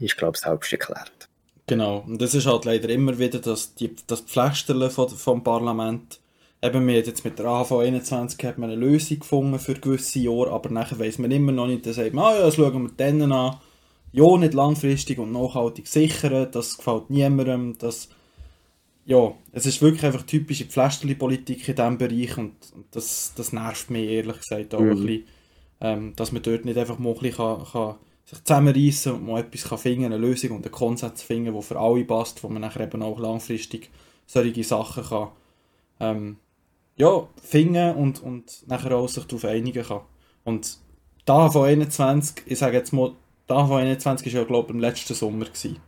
ist, 0.00 0.16
glaube 0.16 0.36
ich, 0.36 0.42
selbst 0.42 0.72
erklärt. 0.72 1.28
Genau, 1.66 2.04
und 2.06 2.20
das 2.20 2.34
ist 2.34 2.46
halt 2.46 2.64
leider 2.64 2.88
immer 2.88 3.18
wieder 3.18 3.38
das, 3.38 3.74
die, 3.74 3.94
das 4.06 4.22
Pflasterle 4.22 4.90
vom, 4.90 5.08
vom 5.08 5.44
Parlament 5.44 6.20
eben, 6.62 6.86
wir 6.86 6.94
jetzt 6.94 7.24
mit 7.24 7.38
der 7.38 7.46
AHV 7.46 7.72
21 7.72 8.44
hat 8.44 8.58
man 8.58 8.70
eine 8.70 8.80
Lösung 8.80 9.20
gefunden 9.20 9.58
für 9.58 9.74
gewisse 9.74 10.18
Jahre, 10.20 10.50
aber 10.52 10.70
nachher 10.70 10.98
weiß 10.98 11.18
man 11.18 11.30
immer 11.30 11.52
noch 11.52 11.66
nicht, 11.66 11.86
dann 11.86 11.92
sagt 11.92 12.12
man, 12.12 12.24
ah 12.24 12.34
ja, 12.34 12.42
das 12.42 12.56
schauen 12.56 12.82
wir 12.82 12.92
dann 12.96 13.32
an. 13.32 13.56
Ja, 14.12 14.36
nicht 14.36 14.54
langfristig 14.54 15.18
und 15.18 15.32
nachhaltig 15.32 15.86
sichern, 15.86 16.48
das 16.50 16.76
gefällt 16.76 17.10
niemandem, 17.10 17.78
das, 17.78 18.08
ja, 19.06 19.32
es 19.52 19.66
ist 19.66 19.80
wirklich 19.82 20.04
einfach 20.04 20.24
typische 20.24 20.64
Pflasterli-Politik 20.64 21.68
in 21.68 21.76
diesem 21.76 21.98
Bereich 21.98 22.36
und, 22.36 22.54
und, 22.74 22.86
das, 22.90 23.32
das 23.36 23.52
nervt 23.52 23.90
mich 23.90 24.08
ehrlich 24.08 24.38
gesagt 24.38 24.74
auch 24.74 24.80
mhm. 24.80 24.90
ein 24.90 24.96
bisschen, 24.96 25.24
ähm, 25.80 26.12
dass 26.16 26.32
man 26.32 26.42
dort 26.42 26.64
nicht 26.64 26.76
einfach 26.76 26.98
mal 26.98 27.10
ein 27.10 27.20
bisschen 27.20 27.36
kann, 27.36 27.64
kann 27.64 27.96
sich 28.24 28.44
zusammenreißen 28.44 29.12
und 29.12 29.26
mal 29.26 29.40
etwas 29.40 29.64
kann 29.64 29.78
finden, 29.78 30.06
eine 30.06 30.16
Lösung 30.16 30.52
und 30.52 30.64
einen 30.64 30.72
Konsens 30.72 31.22
finden, 31.22 31.52
der 31.52 31.62
für 31.62 31.78
alle 31.78 32.04
passt, 32.04 32.42
wo 32.44 32.48
man 32.48 32.62
nachher 32.62 32.84
eben 32.84 33.02
auch 33.02 33.18
langfristig 33.18 33.90
solche 34.26 34.62
Sachen 34.62 35.04
kann, 35.04 35.28
ähm, 35.98 36.36
ja, 36.96 37.26
finden 37.42 37.96
und, 37.96 38.22
und 38.22 38.68
nachher 38.68 38.96
auch 38.96 39.08
sich 39.08 39.24
darauf 39.24 39.44
einigen 39.44 39.82
kann. 39.82 40.02
Und 40.44 40.78
da 41.24 41.50
von 41.50 41.66
21, 41.66 42.44
ich 42.46 42.58
sage 42.58 42.76
jetzt 42.76 42.92
mal, 42.92 43.12
da 43.46 43.66
von 43.66 43.78
21 43.78 44.32
war 44.32 44.42
ja, 44.42 44.46
glaube 44.46 44.68
ich, 44.68 44.74
im 44.74 44.80
letzten 44.80 45.14
Sommer. 45.14 45.46
Gewesen. 45.46 45.78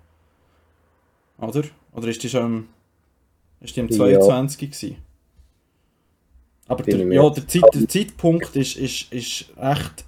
Oder? 1.39 1.65
Oder 1.93 2.09
ist 2.09 2.23
die 2.23 2.29
schon 2.29 2.45
im, 2.45 2.69
ist 3.61 3.77
die 3.77 3.81
im 3.81 3.91
22 3.91 4.61
ja. 4.61 4.67
gewesen? 4.69 4.97
Aber 6.69 6.83
der, 6.83 7.07
ja, 7.13 7.31
der, 7.31 7.47
Zeit, 7.47 7.63
der 7.75 7.89
Zeitpunkt 7.89 8.57
ist, 8.57 8.77
ist, 8.77 9.13
ist 9.13 9.47
echt 9.61 10.05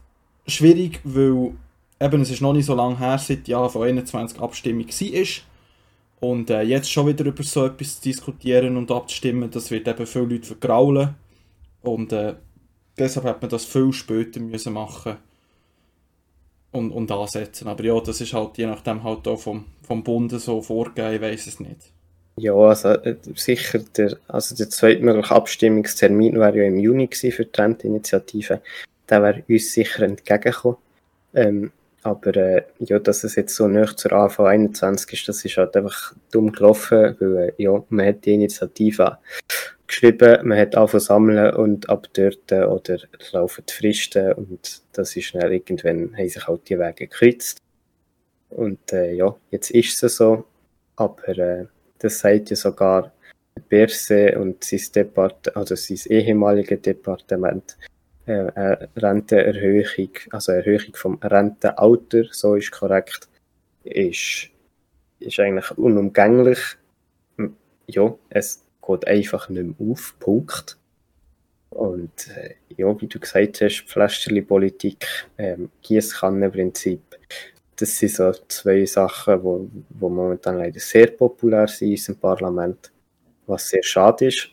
schwierig, 0.47 1.01
weil 1.05 1.53
eben, 2.01 2.23
es 2.23 2.31
ist 2.31 2.41
noch 2.41 2.53
nicht 2.53 2.67
so 2.67 2.75
lange 2.75 2.99
her, 2.99 3.19
seit 3.19 3.47
die 3.47 3.53
von 3.53 3.83
21 3.83 4.41
Abstimmung 4.41 4.87
war. 4.87 5.27
Und 6.21 6.51
äh, 6.51 6.63
jetzt 6.63 6.91
schon 6.91 7.07
wieder 7.07 7.25
über 7.27 7.43
so 7.43 7.67
etwas 7.67 8.01
zu 8.01 8.09
diskutieren 8.09 8.77
und 8.77 8.91
abzustimmen, 8.91 9.51
das 9.51 9.71
wird 9.71 9.89
eben 9.89 10.07
viele 10.07 10.25
Leute 10.25 10.47
vergraulen. 10.47 11.15
Und 11.83 12.13
äh, 12.13 12.35
deshalb 12.99 13.27
hat 13.27 13.43
man 13.43 13.51
das 13.51 13.65
viel 13.65 13.93
später 13.93 14.41
müssen 14.41 14.73
machen 14.73 15.17
und, 16.73 16.93
und 16.93 17.11
ansetzen. 17.11 17.69
Aber 17.69 17.85
ja, 17.85 17.99
das 18.01 18.21
ist 18.21 18.33
halt 18.33 18.57
je 18.57 18.67
nachdem 18.67 19.05
halt 19.05 19.27
auch 19.29 19.39
vom, 19.39 19.67
vom 19.83 20.03
Bund 20.03 20.33
so 20.41 20.63
vorgegeben, 20.63 21.15
ich 21.15 21.21
weiß 21.21 21.47
es 21.47 21.61
nicht. 21.61 21.93
Ja, 22.37 22.55
also 22.55 22.89
äh, 22.89 23.17
sicher, 23.37 23.79
der, 23.97 24.17
also 24.27 24.57
der 24.57 24.69
zweitmögliche 24.69 25.35
Abstimmungstermin 25.35 26.35
wäre 26.41 26.59
ja 26.59 26.65
im 26.65 26.79
Juni 26.79 27.09
für 27.13 27.45
die 27.45 27.53
Trendinitiative. 27.53 28.61
Der 29.09 29.23
wäre 29.23 29.45
uns 29.49 29.73
sicher 29.73 30.03
entgegengekommen. 30.03 30.79
Ähm, 31.35 31.73
aber 32.05 32.37
äh, 32.37 32.63
ja, 32.81 32.99
dass 32.99 33.25
es 33.25 33.35
jetzt 33.35 33.55
so 33.57 33.67
nicht 33.67 33.99
zur 33.99 34.13
AV 34.13 34.41
21 34.41 35.13
ist, 35.15 35.29
das 35.29 35.45
ist 35.45 35.57
halt 35.57 35.75
einfach 35.75 36.15
dumm 36.31 36.53
gelaufen, 36.53 37.17
weil 37.19 37.55
äh, 37.59 37.63
ja, 37.63 37.83
man 37.89 38.07
hat 38.07 38.27
die 38.27 38.35
Initiative 38.35 39.19
geschrieben, 39.87 40.47
man 40.47 40.59
hat 40.59 40.77
angefangen 40.77 41.01
sammeln 41.01 41.55
und 41.55 41.89
ab 41.89 42.09
äh, 42.19 42.31
oder 42.65 42.99
laufen 43.33 43.65
die 43.67 43.73
Fristen 43.73 44.35
und 44.35 44.83
das 44.93 45.17
ist 45.17 45.25
schnell 45.25 45.53
irgendwann 45.53 46.15
haben 46.17 46.29
sich 46.29 46.47
halt 46.47 46.69
die 46.69 46.79
Wege 46.79 47.07
gekreuzt. 47.07 47.59
Und 48.51 48.93
äh, 48.93 49.15
ja, 49.15 49.35
jetzt 49.51 49.71
ist 49.71 50.03
es 50.03 50.17
so, 50.17 50.45
aber 50.97 51.29
äh, 51.39 51.67
das 51.99 52.19
sagt 52.19 52.51
ja 52.51 52.57
sogar 52.57 53.13
Berse 53.69 54.39
und 54.39 54.63
sein 54.63 54.81
Depart 54.95 55.57
also 55.57 55.75
sein 55.75 55.99
ehemaliges 56.11 56.83
Departement 56.83 57.79
äh, 58.27 58.51
eine 58.55 58.89
Rentenerhöhung, 58.97 60.11
also 60.31 60.53
Erhöhung 60.53 60.95
vom 60.95 61.19
Rentenalter, 61.23 62.25
so 62.31 62.55
ist 62.55 62.73
korrekt, 62.73 63.29
ist, 63.85 64.49
ist 65.21 65.41
eigentlich 65.41 65.71
unumgänglich. 65.77 66.59
Ja, 67.87 68.15
es 68.31 68.65
geht 68.87 69.07
einfach 69.07 69.49
nicht 69.49 69.79
mehr 69.79 69.91
auf, 69.91 70.15
Punkt. 70.19 70.79
Und 71.71 72.29
äh, 72.29 72.55
ja, 72.77 72.99
wie 73.01 73.09
du 73.09 73.19
gesagt 73.19 73.61
hast, 73.61 73.85
Pflasterli-Politik, 73.89 75.07
ähm, 75.37 75.71
Gießkannenprinzip, 75.83 77.01
das 77.77 77.99
sind 77.99 78.13
so 78.13 78.33
zwei 78.49 78.87
Sachen, 78.87 79.43
wo, 79.43 79.69
wo 79.91 80.09
momentan 80.09 80.59
leider 80.59 80.79
sehr 80.79 81.09
populär 81.09 81.67
sind 81.67 81.89
in 81.89 81.95
unserem 81.95 82.17
Parlament, 82.21 82.93
was 83.47 83.69
sehr 83.69 83.83
schade 83.83 84.29
ist. 84.29 84.51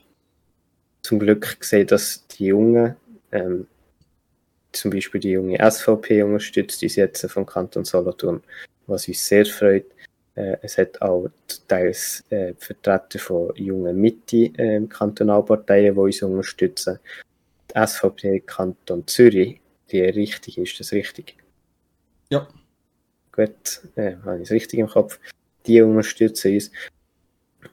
Zum 1.04 1.20
Glück 1.20 1.58
sehe 1.62 1.86
dass 1.86 2.26
die 2.28 2.48
Jungen 2.48 2.96
ähm, 3.32 3.68
zum 4.72 4.92
Beispiel 4.92 5.20
die 5.20 5.32
junge 5.32 5.58
SVP 5.60 6.24
unterstützt 6.24 6.82
uns 6.82 6.96
jetzt 6.96 7.30
vom 7.30 7.46
Kanton 7.46 7.86
Solothurn, 7.86 8.42
was 8.88 9.08
uns 9.08 9.26
sehr 9.26 9.46
freut. 9.46 9.86
Äh, 10.36 10.58
es 10.62 10.78
hat 10.78 11.02
auch 11.02 11.30
teils 11.68 12.24
äh, 12.30 12.54
Vertreter 12.58 13.20
von 13.20 13.54
jungen 13.56 14.00
Mitte 14.00 14.52
äh, 14.58 14.82
Kantonalparteien, 14.88 15.94
die 15.94 16.00
uns 16.00 16.22
unterstützen. 16.22 17.00
Die 17.70 17.88
SVP 17.88 18.42
Kanton 18.42 19.06
Zürich, 19.08 19.60
die 19.92 20.02
richtig 20.02 20.58
ist, 20.58 20.80
das 20.80 20.94
richtig? 20.94 21.36
Ja. 22.30 22.48
Gut, 23.34 23.82
äh, 23.96 24.16
habe 24.26 24.38
ich 24.38 24.44
es 24.44 24.52
richtig 24.52 24.80
im 24.80 24.88
Kopf. 24.88 25.20
Die 25.66 25.82
unterstützen 25.82 26.54
uns. 26.54 26.72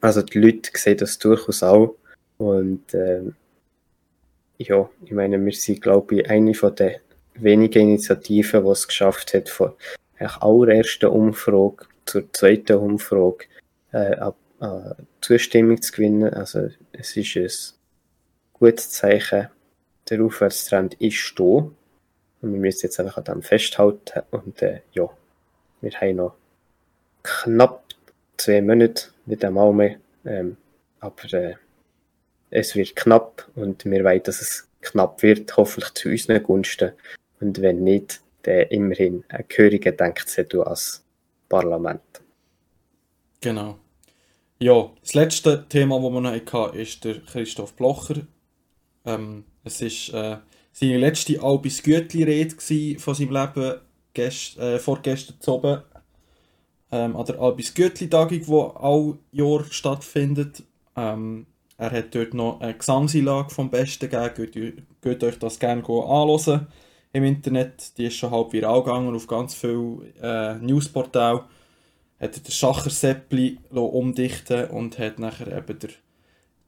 Also 0.01 0.23
die 0.23 0.39
Leute 0.39 0.71
sehen 0.75 0.99
das 0.99 1.19
durchaus 1.19 1.63
auch. 1.63 1.97
Und 2.39 2.95
ähm, 2.95 3.35
ja, 4.59 4.91
ich 5.05 5.13
meine, 5.13 5.43
wir 5.45 5.53
sind, 5.53 5.81
glaube 5.81 6.17
ich, 6.17 6.31
eine 6.31 6.55
von 6.55 6.75
den 6.75 6.97
wenigen 7.35 7.91
Initiativen, 7.91 8.65
die 8.65 8.71
es 8.71 8.89
geschafft 8.89 9.35
hat, 9.35 9.49
von 9.49 9.73
der 10.19 10.43
allerersten 10.43 11.07
Umfrage 11.07 11.87
zur 12.05 12.33
zweiten 12.33 12.77
Umfrage 12.77 13.47
äh, 13.93 14.13
äh, 14.61 14.95
Zustimmung 15.21 15.81
zu 15.81 15.93
gewinnen. 15.93 16.35
Also 16.35 16.69
es 16.93 17.17
ist 17.17 17.37
ein 17.37 17.49
gutes 18.55 18.91
Zeichen. 18.91 19.49
Der 20.11 20.23
Aufwärtstrend 20.23 20.95
ist 20.95 21.35
da. 21.37 21.43
Und 21.45 21.73
wir 22.41 22.61
müssen 22.61 22.87
jetzt 22.87 22.99
einfach 22.99 23.19
an 23.19 23.25
dem 23.25 23.43
festhalten. 23.43 24.23
Und 24.31 24.61
äh, 24.63 24.81
ja, 24.93 25.09
wir 25.81 25.91
haben 25.93 26.17
noch 26.17 26.35
knapp 27.23 27.85
zwei 28.37 28.61
Monate, 28.63 29.09
nicht 29.27 29.45
einmal 29.45 29.73
mehr. 29.73 29.97
Ähm, 30.25 30.57
aber 31.01 31.33
äh, 31.35 31.55
es 32.51 32.75
wird 32.75 32.97
knapp 32.97 33.49
und 33.55 33.85
wir 33.85 34.05
wollen, 34.05 34.23
dass 34.23 34.41
es 34.41 34.69
knapp 34.81 35.23
wird, 35.23 35.57
hoffentlich 35.57 35.95
zu 35.95 36.09
unseren 36.09 36.43
Gunsten. 36.43 36.93
Und 37.41 37.61
wenn 37.61 37.85
nicht, 37.85 38.21
dann 38.43 38.63
immerhin 38.69 39.25
ein 39.29 39.45
gehöriger 39.49 39.93
Denkzettel 39.93 40.63
als 40.63 41.05
Parlament. 41.49 42.01
Genau. 43.41 43.79
Ja, 44.59 44.91
das 45.01 45.15
letzte 45.15 45.67
Thema, 45.69 46.01
das 46.01 46.11
wir 46.11 46.21
noch 46.21 46.33
hatten, 46.33 46.79
ist 46.79 47.05
der 47.05 47.21
Christoph 47.21 47.75
Blocher. 47.75 48.23
Ähm, 49.05 49.45
es 49.63 49.81
war 50.13 50.33
äh, 50.33 50.39
seine 50.73 50.99
letzte 50.99 51.41
Albis 51.41 51.83
Gütli-Rede 51.83 52.57
von 52.99 53.15
seinem 53.15 53.33
Leben 53.33 53.81
äh, 54.17 54.79
vorgestern 54.79 55.41
zu 55.41 55.55
oben. 55.55 55.83
Ähm, 56.91 57.17
an 57.17 57.27
der 57.27 57.39
Albis 57.39 57.75
Gütli-Tagung, 57.75 58.41
die 58.41 58.53
all 58.75 59.19
Jahr 59.31 59.65
stattfindet. 59.71 60.63
Ähm, 60.97 61.47
er 61.79 61.93
hat 61.93 62.15
dort 62.15 62.35
noch 62.35 62.61
eine 62.61 62.75
Gesangseinlage 62.75 63.51
vom 63.51 63.71
Besten 63.71 64.11
gegeben. 64.11 64.85
Geht, 65.01 65.23
euch 65.23 65.39
das 65.39 65.61
gerne 65.61 65.83
anschauen 65.83 66.67
im 67.13 67.25
Internet. 67.25 67.97
Die 67.97 68.07
ist 68.07 68.17
schon 68.17 68.33
halb 68.33 68.53
viral 68.53 68.83
gegangen 68.83 69.15
auf 69.15 69.29
ganz 69.29 69.55
vielen 69.55 70.13
äh, 70.21 70.57
Newsportalen. 70.57 71.43
Hat 72.21 72.37
er 72.37 72.43
den 72.43 72.51
Schacher 72.51 72.91
Seppli 72.91 73.59
umdichten 73.71 74.69
und 74.71 74.99
hat 74.99 75.21
nachher 75.21 75.57
eben 75.57 75.79
der, 75.79 75.91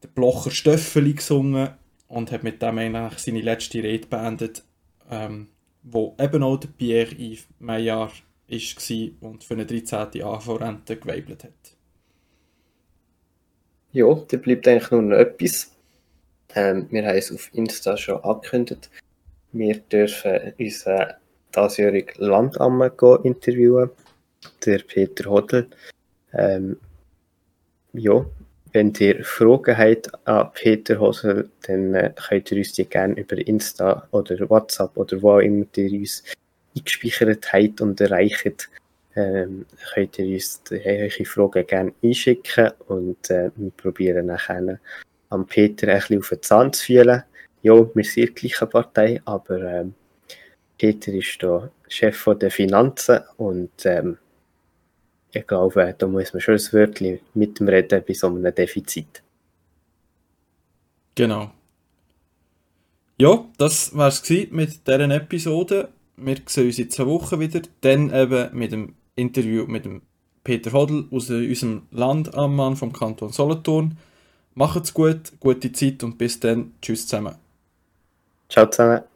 der 0.05 0.09
Blocher 0.09 0.53
Stöffeli 0.53 1.15
gesungen 1.15 1.71
und 2.07 2.31
hat 2.31 2.45
mit 2.45 2.63
dem 2.63 2.79
eigentlich 2.79 3.19
seine 3.19 3.41
letzte 3.41 3.83
Rede 3.83 4.07
beendet, 4.07 4.63
ähm, 5.11 5.49
wo 5.83 6.15
eben 6.21 6.45
auch 6.45 6.59
der 6.59 6.69
Pierre-Yves 6.69 7.49
Meillard 7.59 8.13
war 8.49 9.29
und 9.29 9.43
für 9.43 9.55
eine 9.55 9.67
13. 9.67 10.23
AV-Rente 10.23 10.97
geweibelt 10.97 11.43
hat. 11.43 11.80
Ja, 13.93 14.15
da 14.15 14.37
bleibt 14.37 14.69
eigentlich 14.69 14.91
nur 14.91 15.03
noch 15.03 15.17
etwas. 15.17 15.73
Ähm, 16.55 16.87
wir 16.91 17.07
haben 17.07 17.17
es 17.17 17.33
auf 17.33 17.51
Insta 17.53 17.97
schon 17.97 18.23
angekündigt. 18.23 18.91
Wir 19.53 19.79
dürfen 19.79 20.53
unseren 20.59 21.15
diesjährigen 21.55 22.25
Landamme 22.25 22.93
interviewen, 23.25 23.91
der 24.65 24.79
Peter 24.79 25.29
Hodl. 25.29 25.67
Ähm, 26.33 26.77
ja, 27.93 28.25
wenn 28.73 28.93
ihr 29.01 29.25
Fragen 29.25 29.77
habt 29.77 30.29
an 30.29 30.51
Peter 30.55 31.01
Hodl, 31.01 31.51
dann 31.67 31.95
äh, 31.95 32.13
könnt 32.15 32.53
ihr 32.53 32.59
uns 32.59 32.73
die 32.73 32.85
gerne 32.85 33.21
über 33.21 33.37
Insta 33.39 34.07
oder 34.13 34.49
WhatsApp 34.49 34.97
oder 34.97 35.21
wo 35.23 35.41
immer 35.41 35.67
ihr 35.75 35.99
uns 35.99 36.23
eingespeichert 36.77 37.53
habt 37.53 37.81
und 37.81 38.01
erreicht, 38.01 38.71
ähm, 39.21 39.67
könnt 39.95 40.19
ihr 40.19 40.35
uns 40.35 40.63
eure 40.71 41.25
Fragen 41.25 41.67
gerne 41.67 41.93
einschicken 42.03 42.71
und 42.89 43.31
äh, 43.31 43.51
wir 43.57 43.71
probieren 43.71 44.27
nachher 44.27 44.79
am 45.29 45.47
Peter 45.47 45.89
ein 45.89 45.99
bisschen 45.99 46.19
auf 46.19 46.29
den 46.29 46.43
Zahn 46.43 46.73
zu 46.73 46.85
fühlen 46.85 47.23
ja, 47.63 47.75
wir 47.95 48.05
sind 48.05 48.29
die 48.29 48.49
gleiche 48.49 48.67
Partei, 48.67 49.21
aber 49.25 49.61
ähm, 49.63 49.95
Peter 50.79 51.13
ist 51.13 51.43
da 51.43 51.71
Chef 51.89 52.25
der 52.41 52.51
Finanzen 52.51 53.21
und 53.37 53.71
ähm, 53.85 54.17
ich 55.33 55.47
glaube, 55.47 55.95
da 55.97 56.07
muss 56.07 56.33
man 56.33 56.41
schon 56.41 56.55
ein 56.55 56.73
Wörtchen 56.73 57.21
mit 57.35 57.61
dem 57.61 57.69
reden 57.69 58.03
bei 58.07 58.15
so 58.15 58.29
einem 58.29 58.55
Defizit. 58.55 59.23
Genau. 61.15 61.53
Ja, 63.19 63.45
das 63.59 63.95
war 63.95 64.09
es 64.09 64.29
mit 64.51 64.87
dieser 64.87 65.11
Episode. 65.11 65.91
Wir 66.17 66.37
sehen 66.47 66.67
uns 66.67 66.79
in 66.79 66.91
zwei 66.91 67.07
Wochen 67.07 67.39
wieder. 67.39 67.61
Dann 67.83 68.13
eben 68.13 68.59
mit 68.59 68.73
dem 68.73 68.95
Interview 69.21 69.67
mit 69.67 69.85
dem 69.85 70.03
Peter 70.43 70.73
Hodl 70.73 71.07
aus 71.11 71.31
unserem 71.31 71.83
Landammann 71.91 72.77
vom 72.77 72.93
Kanton 72.93 73.33
Solothurn. 73.33 73.99
Macht's 74.55 74.95
gut, 74.95 75.33
gute 75.39 75.73
Zeit 75.73 76.03
und 76.03 76.19
bis 76.19 76.41
dann. 76.41 76.73
Tschüss 76.83 77.07
zusammen. 77.07 77.35
Ciao 78.49 78.67
zusammen. 78.67 79.10